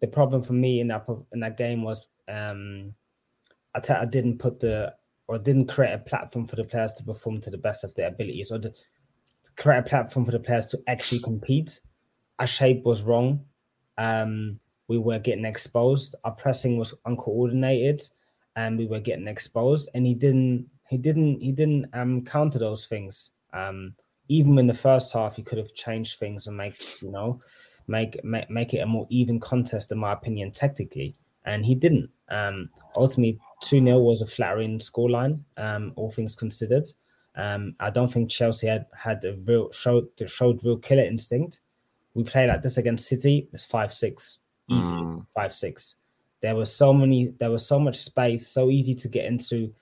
[0.00, 2.94] The problem for me in that in that game was um,
[3.76, 4.94] Arteta didn't put the
[5.26, 8.08] or didn't create a platform for the players to perform to the best of their
[8.08, 8.72] abilities or to
[9.56, 11.80] create a platform for the players to actually compete.
[12.38, 13.44] Our shape was wrong.
[13.96, 16.14] Um, we were getting exposed.
[16.24, 18.02] Our pressing was uncoordinated
[18.56, 22.86] and we were getting exposed and he didn't he didn't he didn't um counter those
[22.86, 23.94] things um
[24.28, 27.40] even in the first half he could have changed things and make you know
[27.86, 31.14] make make, make it a more even contest in my opinion tactically
[31.48, 32.10] and he didn't.
[32.28, 36.86] Um, ultimately, 2 0 was a flattering scoreline, um, all things considered.
[37.34, 41.60] Um, I don't think Chelsea had had a real showed showed real killer instinct.
[42.18, 43.48] We play like this against City.
[43.52, 44.38] It's five six,
[44.68, 45.24] easy Mm.
[45.36, 45.94] five six.
[46.42, 47.28] There was so many.
[47.38, 48.48] There was so much space.
[48.48, 49.72] So easy to get into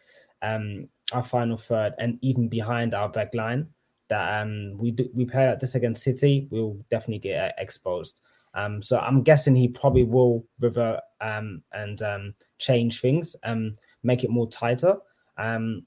[0.42, 3.68] um, our final third and even behind our back line.
[4.08, 6.46] That um, we do, we play like this against City.
[6.50, 8.20] We'll definitely get uh, exposed.
[8.52, 14.24] Um, so I'm guessing he probably will revert um, and um, change things, um, make
[14.24, 14.96] it more tighter.
[15.38, 15.84] Um,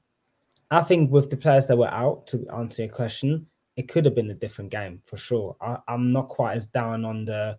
[0.72, 4.16] I think with the players that were out, to answer your question, it could have
[4.16, 5.56] been a different game for sure.
[5.62, 7.58] I, I'm not quite as down on the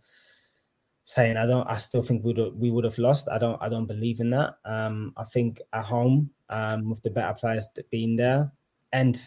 [1.04, 1.66] saying I don't.
[1.66, 3.28] I still think we we would have lost.
[3.28, 3.60] I don't.
[3.60, 4.54] I don't believe in that.
[4.64, 8.52] Um, I think at home, um, with the better players being there
[8.92, 9.20] and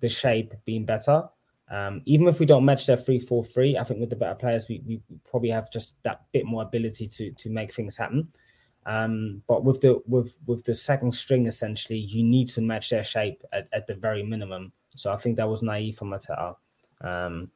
[0.00, 1.24] the shape being better,
[1.70, 4.34] um, even if we don't match their three four three, I think with the better
[4.34, 8.28] players, we, we probably have just that bit more ability to to make things happen.
[8.86, 13.04] Um, but with the with with the second string, essentially, you need to match their
[13.04, 14.72] shape at, at the very minimum.
[14.94, 16.56] So I think that was naive from Mateta.
[17.00, 17.50] Um,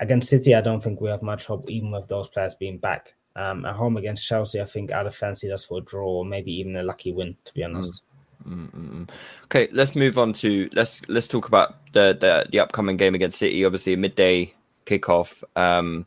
[0.00, 3.14] against City, I don't think we have much hope, even with those players being back.
[3.36, 6.24] Um, at home against Chelsea, I think I'd have fancied us for a draw or
[6.24, 7.36] maybe even a lucky win.
[7.44, 8.02] To be honest.
[8.48, 9.08] Mm-mm.
[9.44, 13.38] Okay, let's move on to let's let's talk about the the, the upcoming game against
[13.38, 13.64] City.
[13.64, 14.54] Obviously, a midday
[14.86, 15.42] kickoff.
[15.56, 16.06] Um,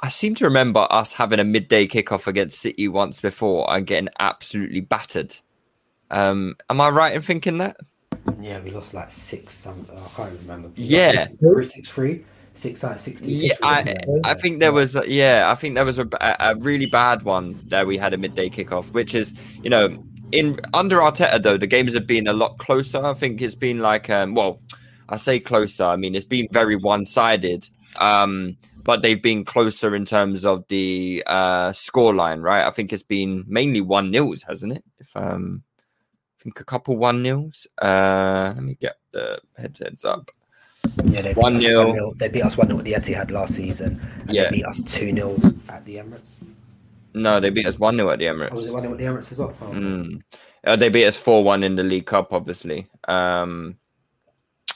[0.00, 4.08] I seem to remember us having a midday kickoff against City once before and getting
[4.18, 5.36] absolutely battered.
[6.10, 7.76] Um, am I right in thinking that?
[8.40, 9.54] Yeah, we lost like six.
[9.54, 10.70] Some I can't remember.
[10.76, 11.24] Yeah.
[11.24, 13.32] three six three, six out of sixty.
[13.32, 13.94] Yeah, I,
[14.24, 17.60] I think there was a- yeah, I think there was a, a really bad one
[17.68, 21.66] that we had a midday kickoff, which is you know in under Arteta though the
[21.66, 23.04] games have been a lot closer.
[23.04, 24.60] I think it's been like um well,
[25.08, 25.84] I say closer.
[25.84, 27.68] I mean it's been very one sided.
[28.00, 32.66] Um, but they've been closer in terms of the uh scoreline, right?
[32.66, 34.84] I think it's been mainly one nils, hasn't it?
[34.98, 35.62] If um,
[36.42, 37.68] I think a couple one nils.
[37.80, 40.28] Uh, let me get the heads heads up.
[41.04, 41.56] Yeah, they beat 1-0.
[41.58, 42.18] us 1-0.
[42.18, 44.44] They beat us one 0 at the Etihad last season, and Yeah.
[44.50, 45.36] they beat us two 0
[45.68, 46.38] at the Emirates.
[47.14, 48.50] No, they beat us one 0 at the Oh, Emirates.
[48.50, 49.54] was it one 0 at the Emirates as well?
[49.60, 50.22] Oh, Mm.
[50.64, 52.88] Uh, they beat us four one in the League Cup, obviously.
[53.06, 53.76] Um,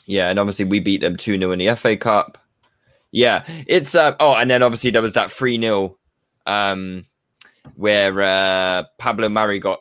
[0.05, 2.39] yeah, and obviously we beat them two 0 in the FA Cup.
[3.11, 5.99] Yeah, it's uh, oh, and then obviously there was that three 0
[6.47, 7.07] um,
[7.75, 9.81] where uh, Pablo Mari got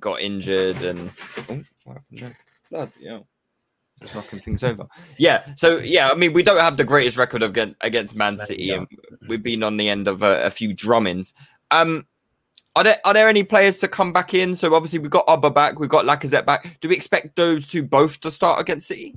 [0.00, 1.10] got injured and
[1.50, 2.38] oh, what happened there?
[2.70, 3.26] Bloody hell.
[4.00, 4.86] Just knocking things over.
[5.16, 8.38] Yeah, so yeah, I mean, we don't have the greatest record of against, against Man
[8.38, 8.86] City, we and
[9.28, 11.34] we've been on the end of a, a few drummings.
[11.70, 12.06] Um,
[12.76, 14.54] are there are there any players to come back in?
[14.54, 16.78] So obviously we've got Oba back, we've got Lacazette back.
[16.80, 19.16] Do we expect those two both to start against City?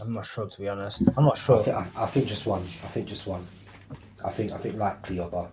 [0.00, 1.02] I'm not sure, to be honest.
[1.16, 1.62] I'm not I, sure.
[1.62, 2.60] think, I, I think just one.
[2.60, 3.46] I think just one.
[4.24, 5.48] I think I think like Cleoba,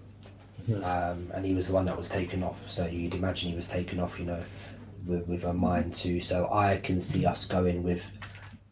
[0.84, 2.59] um, and he was the one that was taken off.
[2.70, 4.43] So you'd imagine he was taken off, you know,
[5.05, 6.20] with, with a mind too.
[6.22, 8.05] So I can see us going with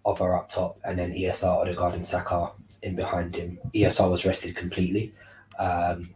[0.05, 2.51] Oba up top, and then ESR, Odegaard, and Saka
[2.83, 3.57] in behind him.
[3.73, 5.13] ESR was rested completely,
[5.57, 6.13] um,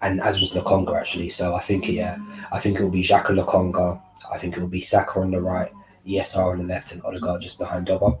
[0.00, 1.28] and as was Lokonga actually.
[1.28, 2.16] So I think yeah,
[2.50, 4.00] I think it will be Xhaka Lokonga.
[4.32, 5.70] I think it will be Saka on the right,
[6.06, 8.18] ESR on the left, and Odegaard just behind Oba.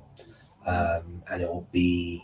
[0.66, 2.22] Um, and it will be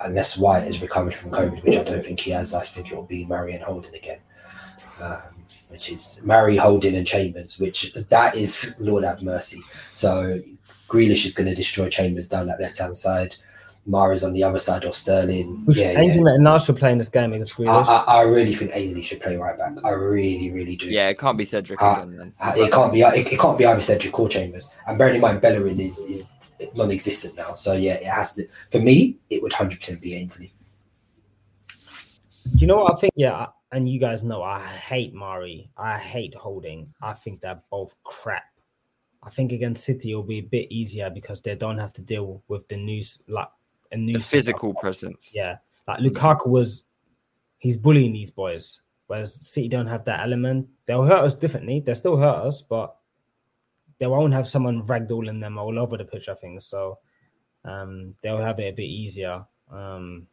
[0.00, 2.94] unless White has recovered from COVID, which I don't think he has, I think it
[2.96, 4.18] will be Mari and Holding again.
[5.00, 5.18] Um,
[5.68, 9.60] which is Mari, Holding, and Chambers, which that is Lord have mercy.
[9.92, 10.40] So
[10.88, 13.36] Grealish is going to destroy Chambers down that left hand side.
[13.88, 15.64] Mahrez on the other side, or Sterling.
[15.66, 16.20] We should Yeah, change yeah.
[16.20, 17.88] him and now should play in this game against I, Grealish.
[17.88, 19.72] I, I really think Ainsley should play right back.
[19.82, 20.90] I really, really do.
[20.90, 22.34] Yeah, it can't be Cedric Uh, again then.
[22.38, 23.00] Uh, It can't be.
[23.00, 24.74] It, it can't be either Cedric or Chambers.
[24.86, 26.30] And bearing in mind, Bellerin is is
[26.74, 27.54] non-existent now.
[27.54, 28.46] So yeah, it has to.
[28.70, 30.52] For me, it would hundred percent be Ainsley.
[32.52, 33.12] Do you know what I think?
[33.16, 35.70] Yeah, and you guys know I hate Mari.
[35.76, 36.92] I hate holding.
[37.02, 38.44] I think they're both crap.
[39.22, 42.42] I think against City it'll be a bit easier because they don't have to deal
[42.48, 43.48] with the news like
[43.92, 45.32] a new The physical presence.
[45.34, 45.56] Yeah,
[45.86, 46.86] like Lukaku was,
[47.58, 48.80] he's bullying these boys.
[49.08, 50.68] Whereas City don't have that element.
[50.86, 51.80] They'll hurt us differently.
[51.80, 52.94] They still hurt us, but
[53.98, 56.28] they won't have someone ragdolling them all over the pitch.
[56.28, 56.98] I think so.
[57.64, 59.44] Um, they'll have it a bit easier.
[59.70, 60.26] Um,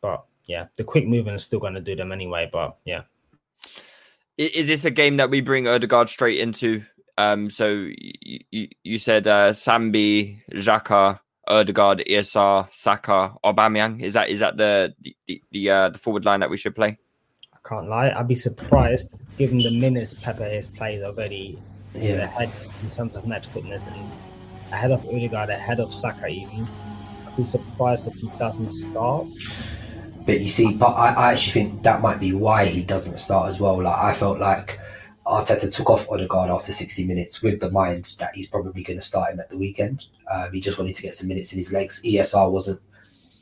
[0.00, 2.48] but yeah, the quick movement is still going to do them anyway.
[2.50, 3.02] But yeah,
[4.36, 6.82] Is this a game that we bring Odegaard straight into?
[7.18, 14.00] Um, so you, you said uh, Sambi, Xhaka, Odegaard, ESR, Saka, Aubameyang.
[14.00, 16.98] Is that is that the the the, uh, the forward line that we should play?
[17.52, 18.10] I can't lie.
[18.10, 21.58] I'd be surprised given the minutes Pepe has played already.
[21.94, 22.24] He's Yeah.
[22.24, 22.50] ahead
[22.82, 23.96] in terms of match fitness and
[24.72, 26.68] ahead of Odegaard, ahead of Saka even.
[27.26, 29.26] I'd be surprised if he doesn't start.
[30.26, 33.48] but you see, but I, I actually think that might be why he doesn't start
[33.48, 33.82] as well.
[33.82, 34.78] Like I felt like
[35.26, 39.04] Arteta took off Odegaard after 60 minutes with the mind that he's probably going to
[39.04, 40.04] start him at the weekend.
[40.30, 42.02] Um, he just wanted to get some minutes in his legs.
[42.04, 42.80] ESR wasn't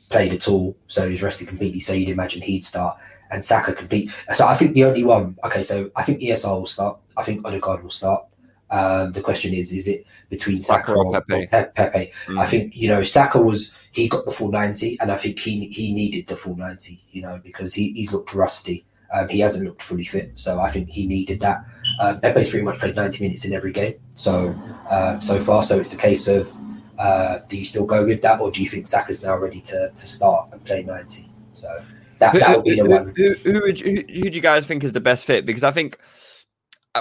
[0.09, 1.81] played at all, so he's rested completely.
[1.81, 2.97] So you'd imagine he'd start
[3.31, 4.09] and Saka complete.
[4.35, 5.35] So I think the only one.
[5.43, 6.97] Okay, so I think ESR will start.
[7.17, 8.23] I think Odegaard will start.
[8.69, 11.47] Um, the question is, is it between Saka, Saka or or Pepe?
[11.47, 12.11] Pe- Pepe?
[12.27, 12.39] Mm.
[12.39, 15.67] I think you know Saka was he got the full ninety, and I think he
[15.67, 17.01] he needed the full ninety.
[17.11, 18.85] You know because he, he's looked rusty.
[19.13, 21.63] Um, he hasn't looked fully fit, so I think he needed that.
[22.01, 24.53] Uh, Pepe's pretty much played ninety minutes in every game, so
[24.89, 25.63] uh, so far.
[25.63, 26.53] So it's a case of
[26.99, 29.89] uh, do you still go with that, or do you think Saka's now ready to,
[29.95, 31.29] to start and play ninety?
[31.53, 31.67] So
[32.19, 33.13] that that would be the who, one.
[33.15, 35.45] who, who, would you, who, who do you guys think is the best fit?
[35.45, 35.97] Because I think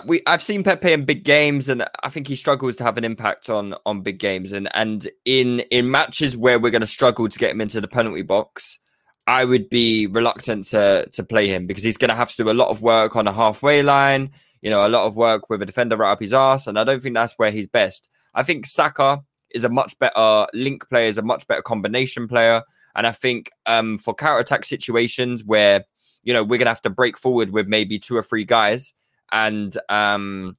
[0.05, 3.05] we I've seen Pepe in big games, and I think he struggles to have an
[3.05, 4.53] impact on on big games.
[4.53, 7.89] And and in in matches where we're going to struggle to get him into the
[7.89, 8.79] penalty box,
[9.27, 12.51] I would be reluctant to to play him because he's going to have to do
[12.51, 14.31] a lot of work on a halfway line.
[14.63, 16.85] You know, a lot of work with a defender right up his ass, and I
[16.85, 18.09] don't think that's where he's best.
[18.35, 19.21] I think Saka
[19.51, 22.63] is a much better link player, is a much better combination player.
[22.95, 25.85] And I think um, for counter attack situations where
[26.23, 28.95] you know we're gonna have to break forward with maybe two or three guys
[29.33, 30.57] and um,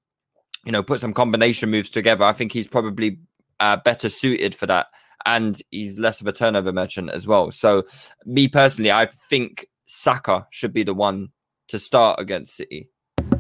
[0.66, 3.20] you know put some combination moves together, I think he's probably
[3.60, 4.88] uh, better suited for that,
[5.26, 7.52] and he's less of a turnover merchant as well.
[7.52, 7.84] So
[8.26, 11.30] me personally, I think Saka should be the one
[11.70, 12.90] to start against City.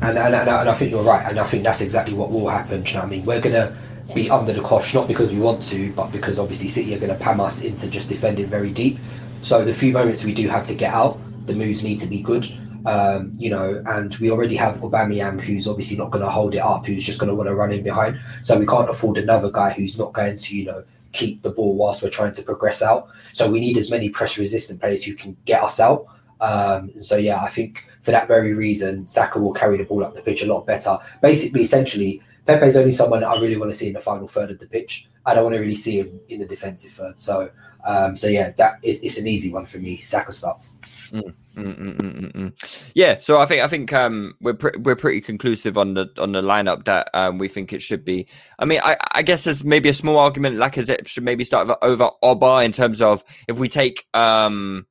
[0.01, 2.30] And, and, and, I- and I think you're right, and I think that's exactly what
[2.30, 2.86] will happen.
[2.86, 3.25] You know what I mean?
[3.25, 3.75] We're gonna
[4.13, 7.11] be under the cosh, not because we want to, but because obviously City are going
[7.11, 8.97] to pam us into just defending very deep.
[9.41, 12.21] So the few moments we do have to get out, the moves need to be
[12.21, 12.45] good.
[12.88, 16.59] Um, you know, and we already have Aubameyang, who's obviously not going to hold it
[16.59, 18.17] up, who's just going to want to run in behind.
[18.43, 21.75] So we can't afford another guy who's not going to, you know, keep the ball
[21.75, 23.09] whilst we're trying to progress out.
[23.33, 26.07] So we need as many pressure resistant players who can get us out.
[26.39, 30.15] Um, so yeah, I think for that very reason, Saka will carry the ball up
[30.15, 30.97] the pitch a lot better.
[31.21, 34.59] Basically, essentially, Pepe's only someone I really want to see in the final third of
[34.59, 35.09] the pitch.
[35.25, 37.19] I don't want to really see him in the defensive third.
[37.19, 37.49] So,
[37.85, 39.97] um, so yeah, that is it's an easy one for me.
[39.97, 40.77] Saka starts.
[41.12, 42.89] Mm, mm, mm.
[42.93, 46.32] Yeah, so I think I think um, we're pre- we're pretty conclusive on the on
[46.32, 48.28] the lineup that um, we think it should be.
[48.60, 52.10] I mean, I, I guess there's maybe a small argument Lacazette should maybe start over,
[52.22, 54.86] Oba in terms of if we take um,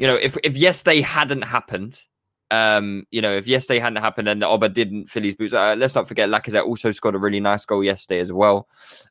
[0.00, 2.00] you know, if if yesterday hadn't happened,
[2.50, 5.94] um, you know, if yesterday hadn't happened and Oba didn't fill his boots, uh, let's
[5.94, 8.66] not forget Lacazette also scored a really nice goal yesterday as well.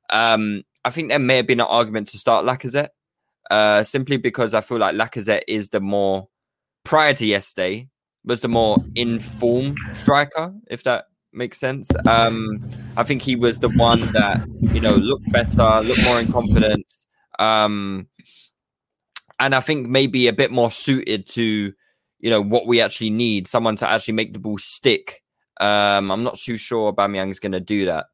[0.09, 2.89] Um, I think there may have been an argument to start Lacazette,
[3.49, 6.27] uh, simply because I feel like Lacazette is the more
[6.83, 7.89] prior to yesterday
[8.25, 11.89] was the more informed striker, if that makes sense.
[12.07, 16.31] Um, I think he was the one that you know looked better, looked more in
[16.31, 17.07] confidence,
[17.39, 18.07] um,
[19.39, 21.73] and I think maybe a bit more suited to
[22.19, 25.23] you know what we actually need, someone to actually make the ball stick.
[25.61, 28.07] Um, I'm not too sure Aubameyang's going to do that,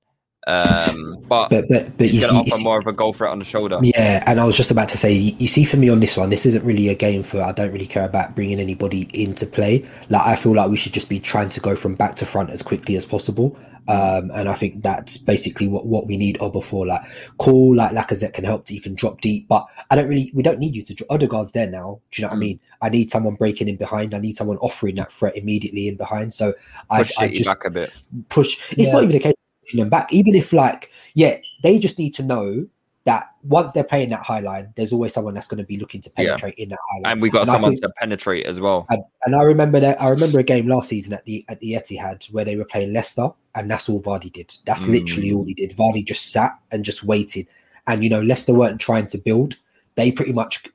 [0.48, 2.88] um, but, But but but he's you, going to see- you offer see- more of
[2.88, 3.80] a goal threat on the shoulder.
[3.82, 6.16] Yeah, and I was just about to say, you, you see, for me on this
[6.18, 7.42] one, this isn't really a game for.
[7.42, 9.88] I don't really care about bringing anybody into play.
[10.10, 12.50] Like I feel like we should just be trying to go from back to front
[12.52, 13.58] as quickly as possible.
[13.88, 16.88] Um, and I think that's basically what, what we need Oba for.
[16.88, 17.02] Like,
[17.38, 18.68] cool, like Lacazette can help.
[18.72, 20.32] You can drop deep, but I don't really.
[20.34, 20.96] We don't need you to.
[20.96, 22.02] dro- Odegaard's there now.
[22.12, 22.42] Do you know what I Mm.
[22.42, 22.60] mean?
[22.82, 24.16] I need someone breaking in behind.
[24.16, 26.34] I need someone offering that threat immediately in behind.
[26.34, 26.54] So
[26.90, 27.96] I, Push I City just back a bit.
[28.30, 28.58] push.
[28.72, 28.94] It's Yeah.
[28.94, 30.12] not even a case of pushing them back.
[30.14, 32.68] Even if like, yeah, they just need to know
[33.06, 36.02] that once they're playing that high line, there's always someone that's going to be looking
[36.02, 36.26] to Yeah.
[36.26, 37.12] penetrate in that high line.
[37.14, 38.88] And we got And someone think- to penetrate as well.
[38.90, 40.02] And, and I remember that.
[40.02, 42.94] I remember a game last season at the at the Etihad where they were playing
[42.94, 44.56] Leicester, and that's all Vardy did.
[44.66, 44.90] That's Mm.
[45.02, 45.76] literally all he did.
[45.78, 47.48] Vardy just sat and just waited.
[47.86, 49.58] And you know, Leicester weren't trying to build.
[49.94, 50.66] They pretty much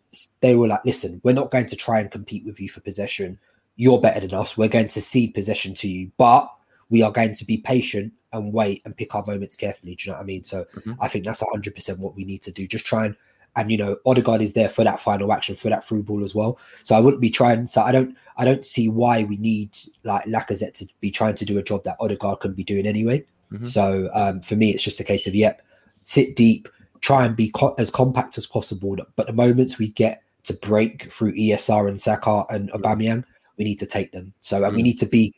[0.40, 3.38] they were like, "Listen, we're not going to try and compete with you for possession.
[3.76, 4.56] You're better than us.
[4.56, 6.48] We're going to cede possession to you, but
[6.90, 10.12] we are going to be patient and wait and pick our moments carefully." Do you
[10.12, 10.44] know what I mean?
[10.44, 10.96] So Mhm.
[11.00, 12.66] I think that's hundred percent what we need to do.
[12.66, 13.16] Just try and
[13.56, 16.36] and you know, Odegaard is there for that final action for that through ball as
[16.36, 16.56] well.
[16.84, 17.66] So I wouldn't be trying.
[17.66, 21.44] So I don't, I don't see why we need like Lacazette to be trying to
[21.44, 23.24] do a job that Odegaard can be doing anyway.
[23.52, 23.66] Mhm.
[23.66, 25.62] So um, for me, it's just a case of yep,
[26.04, 26.68] sit deep,
[27.00, 28.96] try and be co- as compact as possible.
[29.16, 33.24] But the moments we get to break through ESR and Saka and Aubameyang,
[33.58, 34.32] we need to take them.
[34.38, 34.84] So and we Mm.
[34.84, 35.34] need to be.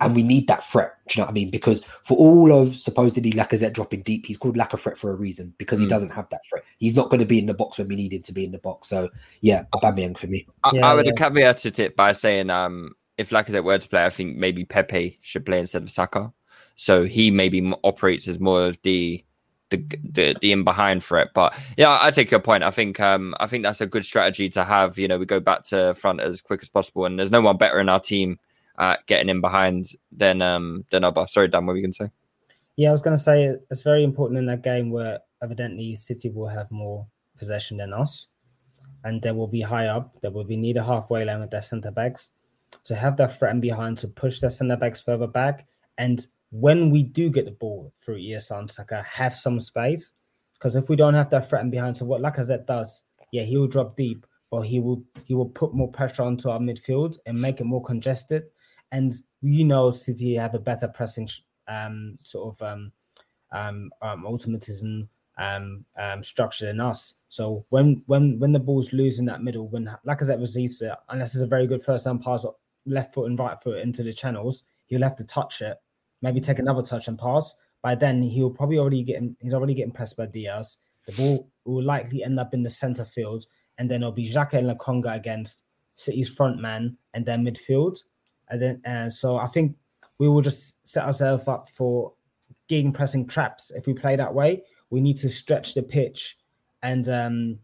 [0.00, 0.94] And we need that threat.
[1.08, 1.50] Do you know what I mean?
[1.50, 5.14] Because for all of supposedly Lacazette dropping deep, he's called lack of threat for a
[5.14, 5.90] reason because he Mm.
[5.90, 6.64] doesn't have that threat.
[6.78, 8.52] He's not going to be in the box when we need him to be in
[8.52, 8.88] the box.
[8.88, 9.10] So
[9.42, 10.46] yeah, Aubameyang for me.
[10.64, 11.12] I, Yeah, I would yeah.
[11.18, 15.18] have caveated it by saying, um, if Lacazette were to play, I think maybe Pepe
[15.20, 16.32] should play instead of Saka.
[16.74, 19.22] So he maybe operates as more of the
[19.70, 19.78] the
[20.12, 21.28] the, the in behind threat.
[21.34, 22.62] But yeah, I take your point.
[22.62, 24.98] I think um I think that's a good strategy to have.
[24.98, 27.56] You know, we go back to front as quick as possible, and there's no one
[27.56, 28.38] better in our team
[28.78, 31.26] at getting in behind than um than Oba.
[31.28, 32.10] Sorry, Dan, what were you gonna say?
[32.76, 36.28] Yeah, I was going to say it's very important in that game where evidently City
[36.28, 37.06] will have more
[37.38, 38.28] possession than us,
[39.02, 40.20] and they will be high up.
[40.20, 42.32] They will be near the halfway line with their centre backs
[42.84, 45.66] to have that threat behind to push their centre backs further back.
[45.96, 50.12] And when we do get the ball through Iyasar Saka, have some space.
[50.52, 53.66] Because if we don't have that threat behind, so what Lacazette does, yeah, he will
[53.66, 57.60] drop deep, but he will he will put more pressure onto our midfield and make
[57.60, 58.44] it more congested.
[58.92, 61.28] And we know City have a better pressing
[61.68, 62.92] um, sort of um,
[63.52, 65.08] um, um, automatism
[65.38, 65.84] um,
[66.22, 67.14] structure than us.
[67.28, 71.34] So when when when the ball's loose in that middle, when Lacazette receives it, unless
[71.34, 72.46] it's a very good first time pass,
[72.86, 75.76] left foot and right foot into the channels, he'll have to touch it,
[76.22, 77.54] maybe take another touch and pass.
[77.82, 80.78] By then, he'll probably already get he's already getting pressed by Dias.
[81.06, 83.46] The ball will likely end up in the center field,
[83.78, 85.64] and then it'll be Xhaka and Lokonga against
[85.96, 88.02] City's front man and their midfield.
[88.48, 89.76] And then, and so I think
[90.18, 92.12] we will just set ourselves up for
[92.68, 94.62] gegen pressing traps if we play that way.
[94.90, 96.38] We need to stretch the pitch
[96.82, 97.58] and um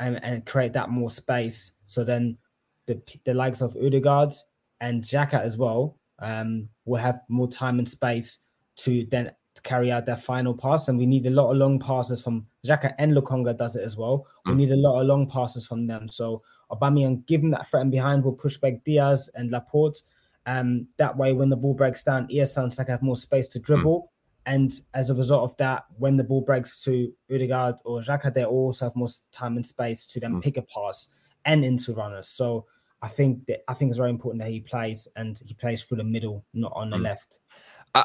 [0.00, 1.72] and, and create that more space.
[1.86, 2.38] So then
[2.86, 4.32] the the likes of Odegaard
[4.80, 8.38] and Xhaka as well um will have more time and space
[8.76, 9.32] to then
[9.62, 10.88] carry out their final pass.
[10.88, 13.96] And we need a lot of long passes from Xhaka and Lokonga does it as
[13.96, 14.26] well.
[14.46, 16.08] We need a lot of long passes from them.
[16.08, 20.02] So Aubameyang, given that threat and behind, will push back Dias and Laporte.
[20.46, 24.02] Um, that way, when the ball breaks down, Iyasar Saka have more space to dribble.
[24.02, 24.08] Mm.
[24.46, 28.44] And as a result of that, when the ball breaks to Odegaard or Xhaka, they
[28.44, 30.42] also have more time and space to then mm.
[30.42, 31.08] pick a pass
[31.44, 32.28] and into runners.
[32.28, 32.64] So
[33.02, 35.98] I think that I think it's very important that he plays and he plays through
[35.98, 37.02] the middle, not on the mm.
[37.02, 37.40] left.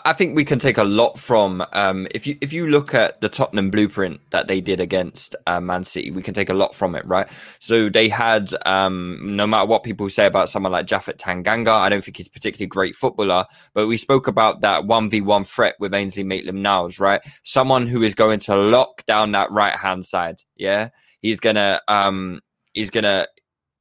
[0.06, 3.20] I think we can take a lot from um, if you if you look at
[3.22, 6.74] the Tottenham blueprint that they did against uh, Man City, we can take a lot
[6.74, 7.28] from it, right?
[7.60, 11.90] So they had um, no matter what people say about someone like Japhet Tanganga, I
[11.90, 15.76] don't think he's particularly great footballer, but we spoke about that one v one threat
[15.80, 17.22] with Ainsley Maitland-Niles, right?
[17.44, 20.90] Someone who is going to lock down that right hand side, yeah.
[21.22, 22.42] He's gonna um,
[22.74, 23.28] he's gonna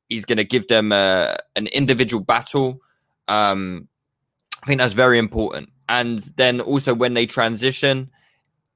[0.08, 2.80] he's gonna give them a, uh, an individual battle.
[3.28, 3.88] Um,
[4.62, 8.10] I think that's very important and then also when they transition,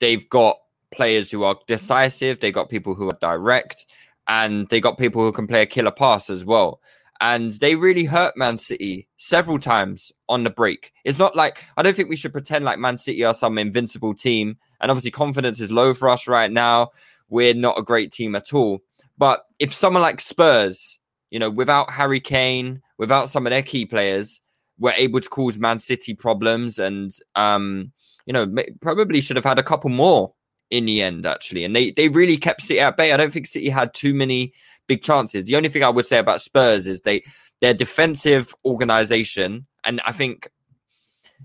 [0.00, 0.59] they've got
[0.92, 3.86] players who are decisive, they got people who are direct,
[4.28, 6.80] and they got people who can play a killer pass as well.
[7.20, 10.92] And they really hurt Man City several times on the break.
[11.04, 14.14] It's not like I don't think we should pretend like Man City are some invincible
[14.14, 14.59] team.
[14.80, 16.90] And obviously, confidence is low for us right now.
[17.28, 18.80] We're not a great team at all.
[19.16, 20.98] But if someone like Spurs,
[21.30, 24.42] you know, without Harry Kane, without some of their key players,
[24.79, 27.93] were able to cause Man City problems, and um,
[28.27, 28.47] you know
[28.81, 30.33] probably should have had a couple more
[30.70, 33.12] in the end actually, and they they really kept City at bay.
[33.12, 34.53] I don't think City had too many
[34.87, 35.47] big chances.
[35.47, 37.22] The only thing I would say about Spurs is they
[37.61, 40.49] their defensive organization, and I think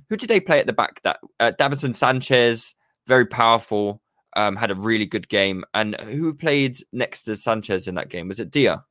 [0.09, 1.01] who did they play at the back?
[1.03, 2.75] That uh, Davinson Sanchez,
[3.07, 4.01] very powerful.
[4.37, 5.65] Um, had a really good game.
[5.73, 8.29] And who played next to Sanchez in that game?
[8.29, 8.81] Was it Dier?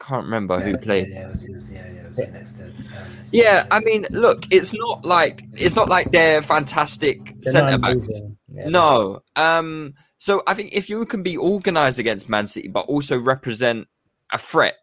[0.00, 1.08] Can't remember yeah, who played.
[1.08, 2.68] Yeah, was, was, yeah, yeah, was um,
[3.30, 8.08] yeah, I mean, look, it's not like it's not like they're fantastic centre backs.
[8.48, 9.22] No.
[9.36, 9.94] Um.
[10.18, 13.86] So I think if you can be organised against Man City, but also represent
[14.32, 14.76] a threat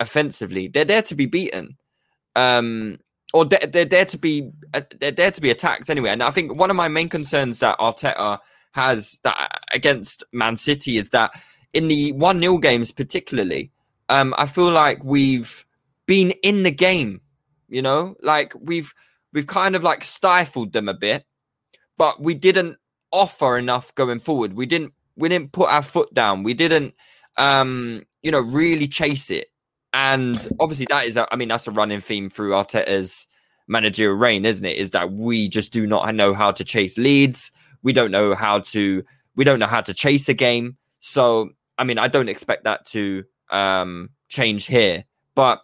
[0.00, 1.76] offensively, they're there to be beaten.
[2.34, 2.98] Um.
[3.32, 6.10] Or they're, they're there to be uh, they're there to be attacked anyway.
[6.10, 8.38] And I think one of my main concerns that Arteta
[8.72, 11.32] has that against Man City is that
[11.72, 13.72] in the one 0 games particularly,
[14.08, 15.64] um, I feel like we've
[16.06, 17.20] been in the game,
[17.68, 18.92] you know, like we've
[19.32, 21.24] we've kind of like stifled them a bit,
[21.96, 22.76] but we didn't
[23.12, 24.54] offer enough going forward.
[24.54, 26.42] We didn't we didn't put our foot down.
[26.42, 26.94] We didn't
[27.36, 29.48] um, you know, really chase it.
[29.92, 33.28] And obviously that is a, I mean, that's a running theme through Arteta's
[33.68, 34.76] managerial reign, isn't it?
[34.76, 37.52] Is that we just do not know how to chase leads.
[37.82, 39.04] We don't know how to
[39.36, 40.76] we don't know how to chase a game.
[41.00, 45.04] So I mean, I don't expect that to um, change here.
[45.34, 45.62] But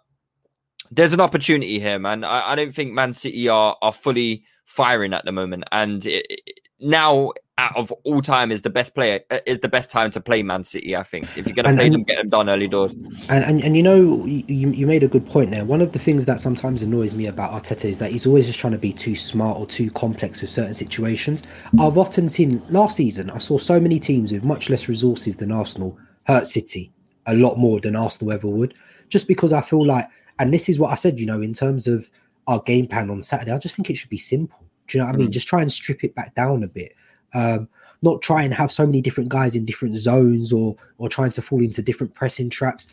[0.91, 2.25] there's an opportunity here, man.
[2.25, 6.27] I, I don't think Man City are are fully firing at the moment, and it,
[6.29, 10.11] it, now out of all time is the best player uh, is the best time
[10.11, 10.97] to play Man City.
[10.97, 12.95] I think if you're going to play and, them, get them done early doors.
[13.29, 15.65] And, and and you know you you made a good point there.
[15.65, 18.59] One of the things that sometimes annoys me about Arteta is that he's always just
[18.59, 21.43] trying to be too smart or too complex with certain situations.
[21.79, 25.53] I've often seen last season I saw so many teams with much less resources than
[25.53, 26.93] Arsenal hurt City
[27.27, 28.75] a lot more than Arsenal ever would,
[29.09, 30.07] just because I feel like,
[30.39, 32.11] and this is what I said, you know, in terms of
[32.47, 34.59] our game plan on Saturday, I just think it should be simple.
[34.87, 35.29] Do you know what I mean?
[35.29, 35.33] Mm.
[35.33, 36.95] Just try and strip it back down a bit.
[37.33, 37.69] Um,
[38.03, 41.43] not try and have so many different guys in different zones or or trying to
[41.43, 42.89] fall into different pressing traps.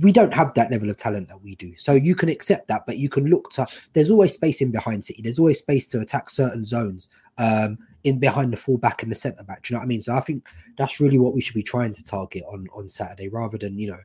[0.00, 1.76] We don't have that level of talent that we do.
[1.76, 5.04] So you can accept that, but you can look to there's always space in behind
[5.04, 5.22] City.
[5.22, 7.08] There's always space to attack certain zones
[7.38, 9.62] um, in behind the fullback and the centre back.
[9.62, 10.02] Do you know what I mean?
[10.02, 10.46] So I think
[10.76, 13.90] that's really what we should be trying to target on on Saturday rather than, you
[13.90, 14.00] know,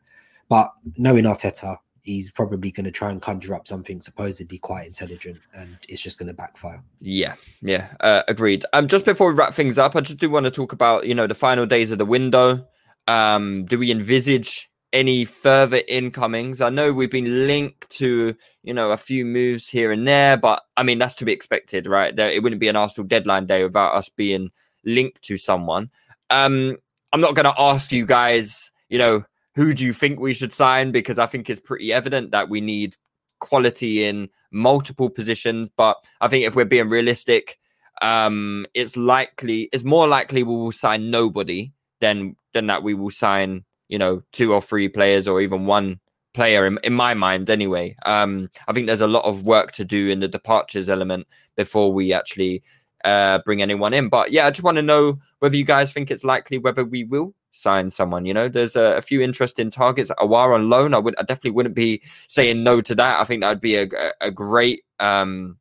[0.50, 5.40] but knowing Arteta, he's probably going to try and conjure up something supposedly quite intelligent
[5.56, 6.84] and it's just going to backfire.
[7.00, 8.66] Yeah, yeah, uh, agreed.
[8.74, 11.16] Um, just before we wrap things up, I just do want to talk about you
[11.16, 12.68] know the final days of the window.
[13.08, 16.62] Um, do we envisage any further incomings?
[16.62, 20.64] I know we've been linked to you know a few moves here and there, but
[20.78, 22.16] I mean that's to be expected, right?
[22.16, 24.52] There, it wouldn't be an Arsenal deadline day without us being
[24.86, 25.90] linked to someone.
[26.30, 26.78] Um,
[27.12, 29.24] I'm not going to ask you guys, you know,
[29.56, 30.92] who do you think we should sign?
[30.92, 32.96] Because I think it's pretty evident that we need
[33.40, 35.70] quality in multiple positions.
[35.76, 37.60] But I think if we're being realistic,
[38.02, 41.72] um, it's likely, it's more likely we will sign nobody
[42.02, 46.00] than than that we will sign, you know, two or three players or even one
[46.34, 47.96] player in, in my mind anyway.
[48.06, 51.94] Um, I think there's a lot of work to do in the departures element before
[51.94, 52.64] we actually
[53.04, 54.10] uh, bring anyone in.
[54.10, 57.04] But yeah, I just want to know whether you guys think it's likely whether we
[57.04, 58.26] will sign someone.
[58.26, 60.12] You know, there's a, a few interesting targets.
[60.20, 63.20] Aouar on loan, I would, I definitely wouldn't be saying no to that.
[63.20, 63.88] I think that would be a,
[64.22, 65.58] a, great, um,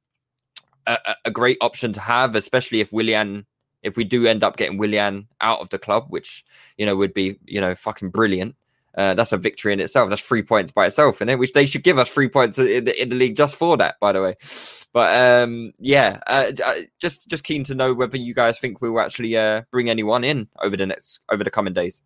[0.87, 3.47] a, a, great option to have, especially if Willian,
[3.83, 6.45] if we do end up getting Willian out of the club, which
[6.77, 8.57] you know would be, you know, fucking brilliant.
[8.97, 10.11] Uh, that's a victory in itself.
[10.11, 13.03] That's three points by itself, and which they should give us three points in the,
[13.03, 13.97] in the league just for that.
[14.01, 14.35] By the way,
[14.93, 18.91] but um, yeah, uh, uh, just just keen to know whether you guys think we
[18.91, 22.03] will actually uh, bring anyone in over the next over the coming days.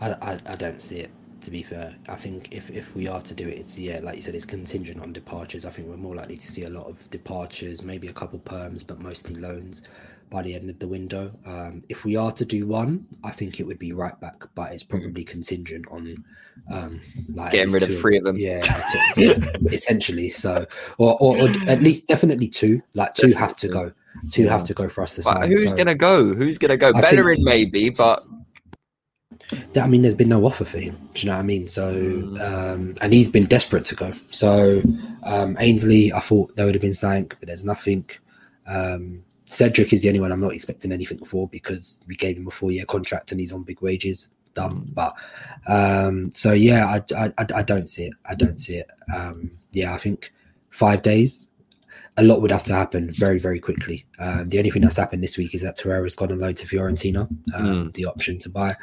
[0.00, 1.10] I, I, I don't see it.
[1.46, 4.16] To be fair, I think if, if we are to do it, it's yeah, like
[4.16, 5.64] you said, it's contingent on departures.
[5.64, 8.84] I think we're more likely to see a lot of departures, maybe a couple perms,
[8.84, 9.82] but mostly loans
[10.28, 11.30] by the end of the window.
[11.46, 14.72] Um, if we are to do one, I think it would be right back, but
[14.72, 16.16] it's probably contingent on
[16.68, 18.36] um, like getting rid of three of them.
[18.36, 19.38] Yeah, to, yeah
[19.72, 20.30] essentially.
[20.30, 20.66] So,
[20.98, 22.82] or, or, or, at least definitely two.
[22.94, 23.92] Like two have to go.
[24.32, 24.50] Two yeah.
[24.50, 25.48] have to go for us to but sign.
[25.48, 26.34] Who's so, gonna go?
[26.34, 26.88] Who's gonna go?
[26.92, 28.24] I Bellerin think, maybe, but.
[29.76, 30.96] I mean, there's been no offer for him.
[31.14, 31.66] Do you know what I mean?
[31.66, 32.40] So, hmm.
[32.40, 34.12] um, and he's been desperate to go.
[34.30, 34.82] So,
[35.22, 38.08] um, Ainsley, I thought there would have been sank, but there's nothing.
[38.66, 42.48] Um, Cedric is the only one I'm not expecting anything for because we gave him
[42.48, 44.32] a four year contract and he's on big wages.
[44.54, 44.90] Done.
[44.92, 45.14] But
[45.68, 48.14] um, so yeah, I, I, I don't see it.
[48.24, 48.90] I don't see it.
[49.14, 50.32] Um, yeah, I think
[50.70, 51.48] five days.
[52.18, 54.06] A lot would have to happen very, very quickly.
[54.18, 56.66] Um, the only thing that's happened this week is that Torreira's gone on loan to
[56.66, 57.92] Fiorentina, um, mm.
[57.92, 58.74] the option to buy.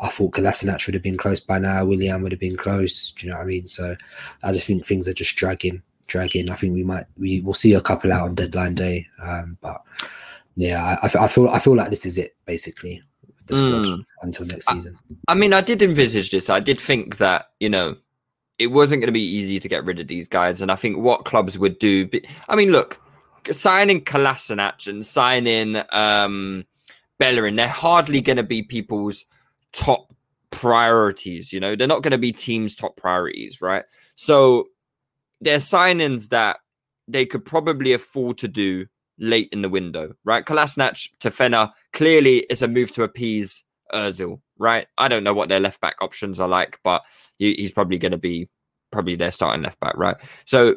[0.00, 1.84] I thought Kolasinac would have been close by now.
[1.84, 3.12] Willian would have been close.
[3.12, 3.66] Do you know what I mean?
[3.66, 3.96] So
[4.42, 6.50] I just think things are just dragging dragging.
[6.50, 9.82] I think we might we will see a couple out on deadline day, um, but
[10.56, 13.02] yeah, I, I, feel I feel like this is it basically
[13.46, 14.04] mm.
[14.22, 14.98] until next season.
[15.28, 16.48] I, I mean, I did envisage this.
[16.48, 17.96] I did think that you know
[18.58, 20.98] it wasn't going to be easy to get rid of these guys, and I think
[20.98, 22.08] what clubs would do.
[22.48, 23.00] I mean, look,
[23.50, 26.64] signing Kolasinac and signing um,
[27.18, 29.24] Bellerin, they're hardly going to be people's
[29.72, 30.12] top
[30.50, 31.52] priorities.
[31.52, 33.84] You know, they're not going to be teams' top priorities, right?
[34.14, 34.68] So
[35.40, 36.58] they're signings that
[37.08, 38.86] they could probably afford to do
[39.18, 40.44] late in the window, right?
[40.44, 44.86] Kolasinac to Fener clearly is a move to appease Özil, right?
[44.98, 47.02] I don't know what their left back options are like, but
[47.38, 48.48] he's probably going to be
[48.90, 50.16] probably their starting left back, right?
[50.44, 50.76] So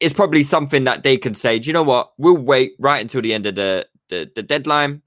[0.00, 2.12] it's probably something that they can say, do you know what?
[2.18, 5.02] We'll wait right until the end of the, the, the deadline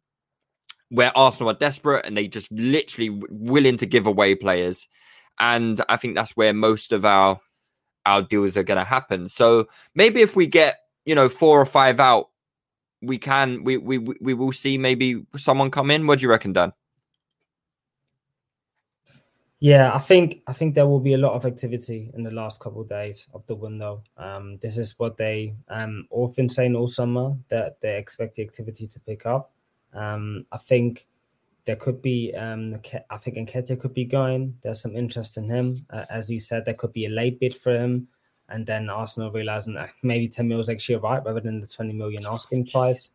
[0.90, 4.88] where Arsenal are desperate and they just literally willing to give away players.
[5.40, 7.40] And I think that's where most of our
[8.06, 9.30] our deals are going to happen.
[9.30, 12.30] So maybe if we get you know four or five out,
[13.02, 16.08] we can we we we will see maybe someone come in.
[16.08, 16.74] What do you reckon, Dan?
[19.64, 22.60] Yeah, I think I think there will be a lot of activity in the last
[22.60, 24.04] couple of days of the window.
[24.18, 28.42] Um, this is what they um all been saying all summer that they expect the
[28.42, 29.52] activity to pick up.
[29.94, 31.06] Um, I think
[31.66, 32.82] there could be um
[33.12, 34.58] I think Nketiah could be going.
[34.64, 35.86] There's some interest in him.
[35.92, 38.08] Uh, as you said, there could be a late bid for him.
[38.50, 41.94] And then Arsenal realizing that maybe 10 mil is actually right rather than the 20
[41.94, 43.12] million asking price.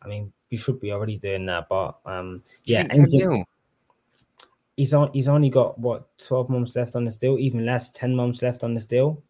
[0.00, 2.86] I mean, you should be already doing that, but um yeah,
[4.78, 8.16] he's on he's only got what 12 months left on this deal, even less, 10
[8.16, 9.22] months left on this deal.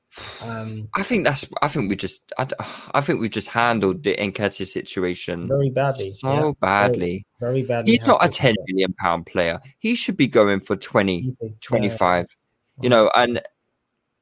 [0.42, 1.46] Um, I think that's.
[1.60, 2.32] I think we just.
[2.38, 2.46] I,
[2.94, 6.12] I think we just handled the Nketiah situation very badly.
[6.18, 6.52] So yeah.
[6.60, 7.26] badly.
[7.40, 7.92] Very, very, badly.
[7.92, 9.60] He's not a ten million pound player.
[9.80, 12.26] He should be going for 20, 25.
[12.26, 12.82] Yeah.
[12.82, 13.42] You know, and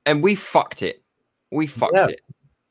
[0.07, 1.05] and we fucked it.
[1.53, 2.09] We fucked yeah.
[2.09, 2.21] it.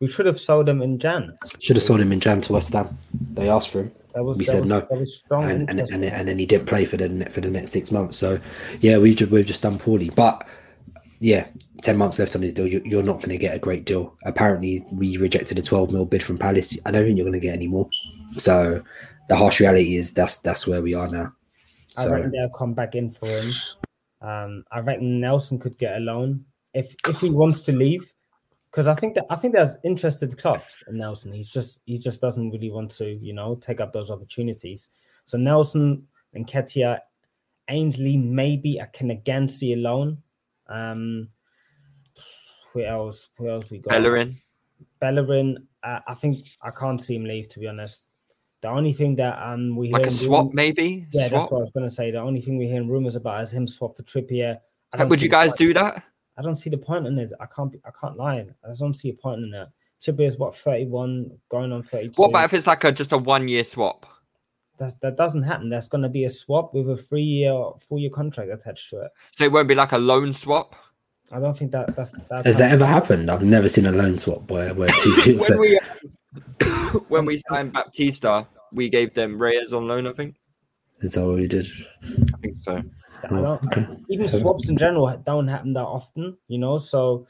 [0.01, 1.31] We should have sold him in Jan.
[1.59, 2.97] Should have sold him in Jan to West Ham.
[3.13, 3.91] They asked for him.
[4.15, 4.79] That was, We that said was, no.
[4.79, 7.51] That was strong and and, and and then he didn't play for the for the
[7.51, 8.17] next six months.
[8.17, 8.39] So
[8.79, 10.09] yeah, we've just, we've just done poorly.
[10.09, 10.47] But
[11.19, 11.47] yeah,
[11.83, 12.65] ten months left on his deal.
[12.65, 14.15] You, you're not going to get a great deal.
[14.25, 16.77] Apparently, we rejected a 12 mil bid from Palace.
[16.85, 17.89] I don't think you're going to get any more.
[18.37, 18.81] So
[19.27, 21.33] the harsh reality is that's that's where we are now.
[21.97, 23.51] I reckon they'll come back in for him.
[24.21, 28.13] Um, I reckon Nelson could get a loan if if he wants to leave,
[28.75, 31.31] because I think that I think there's interested clubs in Nelson.
[31.31, 34.89] He's just he just doesn't really want to, you know, take up those opportunities.
[35.23, 36.99] So Nelson and Ketia,
[37.69, 40.17] Ainsley, maybe I can again see a loan.
[40.67, 41.29] Um,
[42.73, 43.29] who else?
[43.37, 43.91] Who else we got?
[43.91, 44.35] Bellerin.
[44.99, 45.69] Bellerin.
[45.81, 47.47] Uh, I think I can't see him leave.
[47.49, 48.09] To be honest,
[48.59, 51.07] the only thing that um we Like hear a swap, maybe?
[51.13, 51.43] yeah, swap?
[51.43, 52.11] that's what I was gonna say.
[52.11, 54.59] The only thing we hear rumors about is him swap for Trippier.
[54.99, 56.03] Would you guys do that?
[56.37, 57.31] I don't see the point in it.
[57.39, 57.71] I can't.
[57.71, 58.45] Be, I can't lie.
[58.63, 59.69] I just don't see a point in it.
[60.01, 62.21] Trippier is what thirty-one, going on thirty-two.
[62.21, 64.05] What about if it's like a just a one year swap?
[64.77, 65.69] That's, that doesn't happen?
[65.69, 67.53] That's going to be a swap with a three-year,
[67.87, 69.11] four-year contract attached to it.
[69.31, 70.75] So it won't be like a loan swap?
[71.31, 72.45] I don't think that that's that.
[72.45, 73.31] has that ever happened?
[73.31, 75.79] I've never seen a loan swap where where two when we
[77.07, 80.35] when we signed Baptista, we gave them Reyes on loan, I think.
[81.01, 81.67] is that what we did?
[82.03, 82.83] I think so.
[83.31, 83.87] I don't, Okay.
[84.09, 86.77] even swaps in general don't happen that often, you know.
[86.77, 87.27] So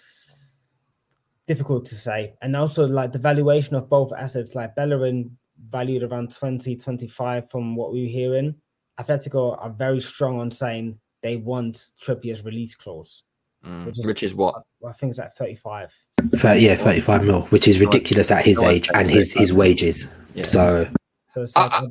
[1.47, 2.33] difficult to say.
[2.41, 5.37] And also, like the valuation of both assets, like Bellerin
[5.69, 8.55] valued around 20, 25 from what we were hearing.
[8.99, 13.23] Atletico are very strong on saying they want Trippier's release clause.
[13.65, 14.55] Mm, Which is- Which is what?
[14.87, 15.91] I think it's at 35.
[16.35, 20.11] Thir- yeah, 35 mil, which is ridiculous at his age and his his wages.
[20.33, 20.43] Yeah.
[20.43, 20.87] So
[21.29, 21.87] So it's like, I- I,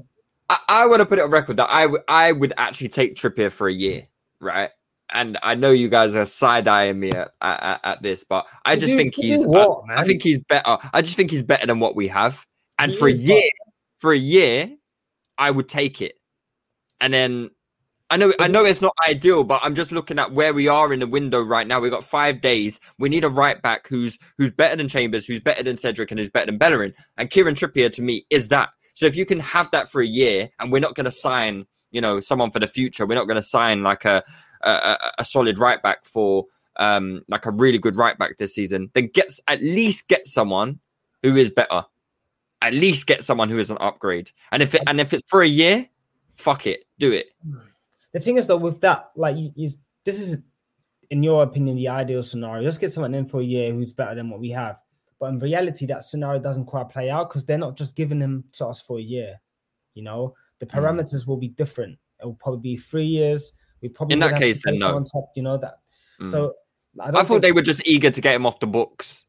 [0.68, 3.50] I want to put it on record that I would I would actually take Trippier
[3.50, 4.06] for a year,
[4.40, 4.70] right?
[5.10, 8.74] And I know you guys are side eyeing me at, at, at this, but I
[8.74, 10.78] just do- think he's what, I, I think he's better.
[10.92, 12.44] I just think he's better than what we have.
[12.78, 13.42] And He for a year,
[13.98, 14.70] for a year,
[15.38, 16.14] I would take it.
[17.00, 17.50] And then
[18.10, 20.92] I know I know it's not ideal, but I'm just looking at where we are
[20.92, 21.80] in the window right now.
[21.80, 22.80] We've got five days.
[22.98, 26.18] We need a right back who's who's better than Chambers, who's better than Cedric, and
[26.18, 26.94] who's better than Bellerin.
[27.16, 28.70] And Kieran Trippier to me is that.
[28.94, 31.66] So if you can have that for a year, and we're not going to sign,
[31.90, 34.22] you know, someone for the future, we're not going to sign like a,
[34.62, 38.90] a a- solid right back for um like a really good right back this season.
[38.94, 40.80] Then gets at least get someone
[41.22, 41.84] who is better.
[42.62, 44.30] At least get someone who is an upgrade.
[44.50, 45.88] And if it and if it's for a year,
[46.34, 47.30] fuck it, do it.
[48.12, 49.52] the thing is though with that like you,
[50.04, 50.38] this is
[51.10, 54.14] in your opinion the ideal scenario just get someone in for a year who's better
[54.14, 54.78] than what we have
[55.20, 58.44] but in reality that scenario doesn't quite play out because they're not just giving him
[58.52, 59.40] to us for a year
[59.94, 60.78] you know the Hmm.
[60.78, 63.52] parameters will be different it will probably be three years
[63.82, 64.86] we probably In that case, then no.
[64.86, 65.78] someone top you know that
[66.20, 66.28] Mm.
[66.30, 66.54] so
[67.00, 69.24] I, I thought they were just eager to get him off the books.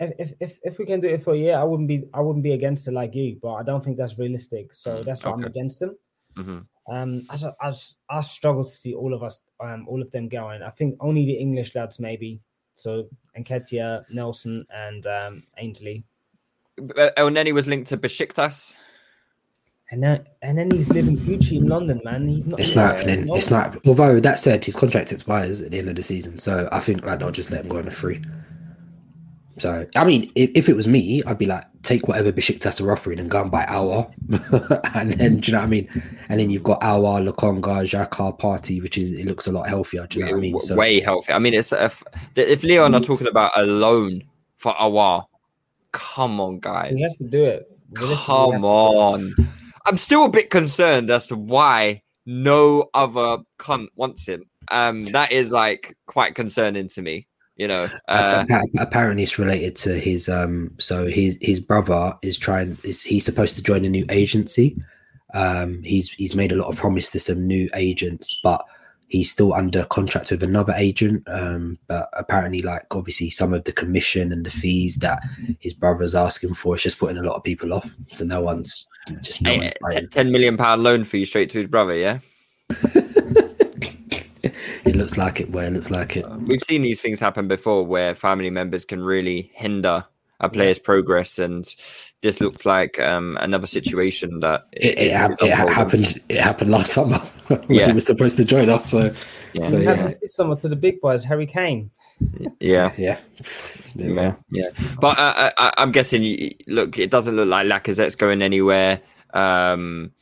[0.00, 2.20] if, if if if we can do it for a year, I wouldn't be I
[2.20, 4.72] wouldn't be against it like you, but I don't think that's realistic.
[4.72, 5.46] So Mm, that's why I'm okay.
[5.46, 5.96] against them.
[6.36, 6.66] Mhm.
[6.90, 10.10] Um, I, just- I, just- I struggle to see all of us, um, all of
[10.10, 10.62] them going.
[10.62, 12.40] I think only the English lads maybe.
[12.78, 16.04] So Nketiah, Nelson, and um, Ainsley,
[16.78, 18.76] Uh, Elneny was linked to Besiktas.
[19.90, 22.28] and then and then he's living Gucci in London, man.
[22.28, 22.60] He's not.
[22.60, 23.24] it's he's not happening.
[23.26, 23.84] no- It's not.
[23.86, 27.04] Although that said, his contract expires at the end of the season, so I think
[27.04, 28.22] like they'll just let him go on a free.
[29.60, 32.92] So I mean, if, if it was me, I'd be like, take whatever Besiktas are
[32.92, 34.12] offering and go and buy Aouar,
[34.94, 35.88] and then do you know what I mean?
[36.28, 40.06] And then you've got Aouar, Lokonga, Xhaka, Partey, which is it looks a lot healthier.
[40.06, 40.60] Do you know what I mean?
[40.60, 41.32] So Way healthy.
[41.32, 42.02] I mean, it's if,
[42.36, 44.24] if Lyon are talking about a loan
[44.56, 45.30] for a while,
[45.92, 46.94] come on, guys.
[46.94, 47.70] We have to do it.
[47.92, 48.68] Realistically, we have Come to do it.
[48.68, 49.34] on.
[49.86, 54.44] I'm still a bit concerned as to why no other cunt wants him.
[54.70, 57.27] Um, that is like quite concerning to me.
[57.58, 58.46] You know, uh,
[58.78, 63.56] apparently it's related to his um so his his brother is trying is he's supposed
[63.56, 64.80] to join a new agency
[65.34, 68.64] um he's he's made a lot of promise to some new agents but
[69.08, 73.72] he's still under contract with another agent um but apparently like obviously some of the
[73.72, 75.22] commission and the fees that
[75.58, 78.88] his brother's asking for is just putting a lot of people off so no one's
[79.20, 80.08] just no eh, one's t- buying.
[80.08, 81.94] 10 million pound loan fee straight to his brother.
[81.94, 82.18] Yeah,
[84.88, 87.84] it looks like it where it looks like it we've seen these things happen before
[87.86, 90.04] where family members can really hinder
[90.40, 91.64] a player's progress, and
[92.22, 95.74] this looks like um, another situation that it, it, is- hap- is it ha- unfolding.
[95.74, 97.86] happened it happened last summer when Yeah.
[97.88, 99.12] he was supposed to join us so
[99.52, 99.66] Yeah.
[99.66, 101.90] so yeah this summer to the big boys, Harry Kane.
[102.60, 102.92] Yeah.
[102.98, 103.18] yeah
[103.96, 104.68] There we Yeah, yeah.
[105.00, 106.22] But uh, I, I, I'm guessing.
[106.22, 109.00] y- Look, it doesn't look like Lacazette's going anywhere.
[109.34, 110.12] Um,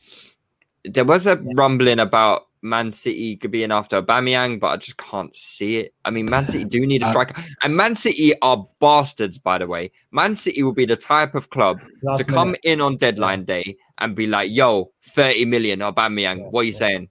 [0.83, 4.97] there was a rumbling about Man City could be in after Aubameyang, but I just
[4.97, 5.93] can't see it.
[6.05, 9.57] I mean, Man City do need a Uh, striker, and Man City are bastards, by
[9.57, 9.91] the way.
[10.11, 12.61] Man City will be the type of club Last to come minute.
[12.63, 16.71] in on deadline day and be like, "Yo, thirty million Aubameyang, Yeah, what are you
[16.71, 16.77] yeah.
[16.77, 17.09] saying?"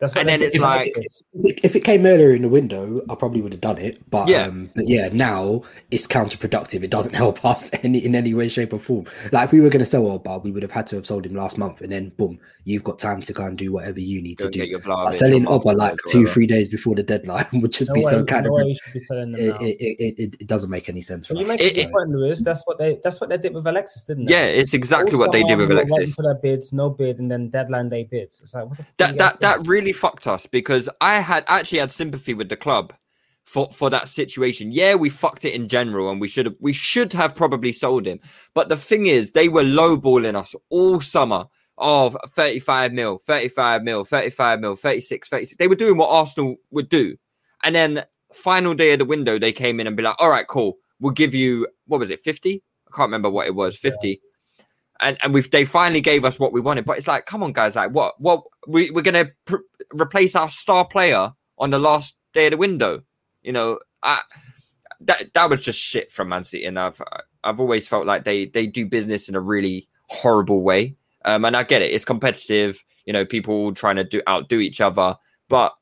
[0.00, 1.22] That's and then it's with like- Alexis.
[1.34, 3.98] If it- if it came earlier in the window, I probably would have done it.
[4.10, 4.46] But Yeah.
[4.46, 6.82] um, but yeah, now it's counterproductive.
[6.82, 9.04] It doesn't help us any in any way, shape, or form.
[9.32, 11.26] Like if we were going to sell Oba, we would have had to have sold
[11.26, 14.22] him last month, and then boom, you've got time to go and do whatever you
[14.22, 14.60] need Go to do.
[14.60, 17.94] get your But selling or like two, three days before the deadline would just No
[17.94, 18.62] be way, so kind no of.
[18.64, 21.26] way you should be selling them It, it, it, it, it doesn't make any sense
[21.26, 21.48] for But you us.
[21.50, 22.42] make It- a it- point, Lewis.
[22.42, 24.32] That's what they that's what they did with Alexis, didn't they?
[24.32, 26.14] Yeah, it's exactly what they did with Alexis.
[26.14, 28.40] for their bids, no bid, and then deadline day bids.
[28.42, 31.92] It's like what the That that that really fucked us because I had actually had
[31.92, 32.92] sympathy with the club
[33.44, 34.72] for for that situation.
[34.72, 38.06] Yeah, we fucked it in general, and we should have we should have probably sold
[38.06, 38.20] him.
[38.54, 41.44] But the thing is, they were lowballing us all summer.
[41.82, 45.56] Of 35 mil, 35 mil, 35 mil, 36, 36.
[45.56, 47.16] They were doing what Arsenal would do.
[47.64, 48.04] And then
[48.34, 50.76] final day of the window, they came in and be like, all right, cool.
[50.98, 52.62] We'll give you, what was it, 50?
[52.86, 54.20] I can't remember what it was, 50.
[55.00, 56.84] And and we've they finally gave us what we wanted.
[56.84, 59.56] But it's like, come on, guys, like what what we, we're gonna pr-
[59.94, 63.02] replace our star player on the last day of the window.
[63.42, 64.20] You know, I,
[65.00, 67.00] that that was just shit from Man City, and I've
[67.42, 70.96] I've always felt like they they do business in a really horrible way.
[71.24, 72.84] Um, and I get it; it's competitive.
[73.06, 75.16] You know, people trying to do outdo each other,
[75.48, 75.74] but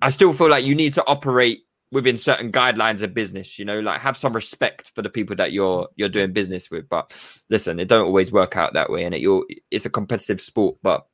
[0.00, 3.58] I still feel like you need to operate within certain guidelines of business.
[3.58, 6.88] You know, like have some respect for the people that you're you're doing business with.
[6.88, 7.12] But
[7.50, 10.76] listen, it don't always work out that way, and it you're it's a competitive sport,
[10.82, 11.06] but.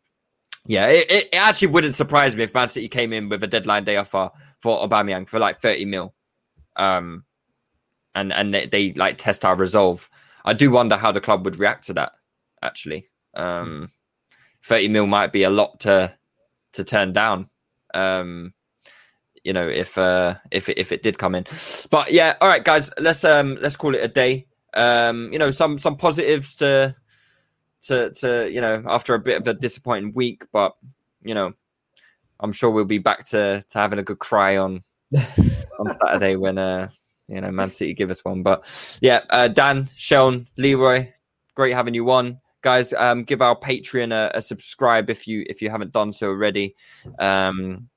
[0.67, 3.47] Yeah, it, it, it actually wouldn't surprise me if Man City came in with a
[3.47, 4.31] deadline day offer
[4.61, 6.15] for Aubameyang for like 30 mil.
[6.77, 7.25] Um
[8.15, 10.09] and and they, they like test our resolve.
[10.43, 12.13] I do wonder how the club would react to that
[12.63, 13.11] actually.
[13.35, 13.91] Um
[14.65, 16.17] 30 mil might be a lot to
[16.73, 17.51] to turn down.
[17.93, 18.55] Um
[19.45, 21.47] you know, if uh if it, if it did come in.
[21.91, 24.47] But yeah, all right guys, let's um let's call it a day.
[24.75, 26.97] Um you know, some some positives to
[27.83, 30.75] to to you know after a bit of a disappointing week, but
[31.23, 31.53] you know,
[32.41, 34.83] I'm sure we'll be back to to having a good cry on
[35.79, 36.89] on Saturday when uh
[37.29, 38.43] you know Man City give us one.
[38.43, 41.13] But yeah, uh, Dan, Seun, Leroy,
[41.55, 42.93] great having you on, guys.
[42.93, 46.75] Um, give our Patreon a, a subscribe if you if you haven't done so already.
[47.19, 47.89] Um,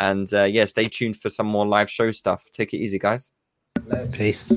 [0.00, 2.48] and uh, yeah, stay tuned for some more live show stuff.
[2.52, 3.30] Take it easy, guys.
[4.12, 4.48] Peace.
[4.48, 4.56] to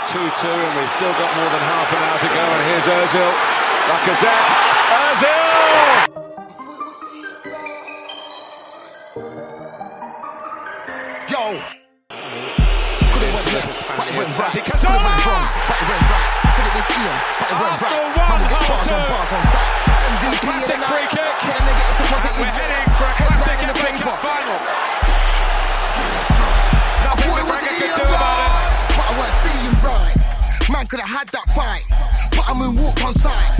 [0.00, 2.40] 2 2, and we've still got more than half an hour to go.
[2.40, 3.28] And here's Ozil.
[3.92, 4.48] Lacazette.
[4.96, 5.52] Ozil!
[11.28, 11.44] Yo.
[13.12, 14.52] Could it went left, but it went right.
[14.54, 16.30] Could it went wrong, but it went right.
[16.56, 17.92] Said it was Ian, but it went right.
[17.92, 19.12] Arsenal one, we get bars on two.
[19.12, 19.81] bars on site.
[20.42, 21.22] In Classic the free kick.
[21.62, 22.42] Negative to positive.
[22.42, 24.10] We're heading for a Heads classic in the paper.
[24.18, 24.58] Final.
[26.98, 28.74] I thought the it was Braga could Ian do about it.
[28.98, 30.18] but I weren't seeing right.
[30.66, 31.86] Man could have had that fight,
[32.34, 33.54] but I moon walk on side.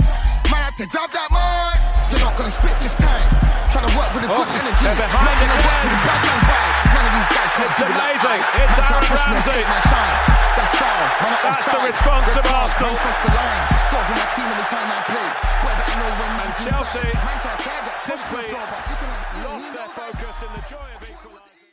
[0.51, 1.79] Man had to grab that mic.
[2.11, 3.31] You're not gonna spit this time.
[3.71, 4.83] Trying to work with a good Oh, energy.
[4.83, 6.92] Man gonna work with a bad man vibe.
[7.13, 8.41] None of these guys can't It's do it like amazing.
[8.57, 9.53] It's Man Aaron push me and Ramsey.
[9.53, 10.17] take my shine.
[10.57, 11.03] That's foul.
[11.21, 12.89] Man, I'm That's the response Red of card, Arsenal.
[12.89, 13.61] Man crossed the line.
[13.83, 15.29] Score for my team anytime I play.
[15.61, 17.21] Boy, better know when man's Chelsea inside.
[17.21, 19.45] Man can't say I get pushed to the simply floor, but you can ask Ian,
[19.45, 21.69] Lost their focus in the joy of equalising.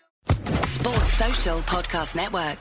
[0.77, 2.61] Sports Social Podcast Network.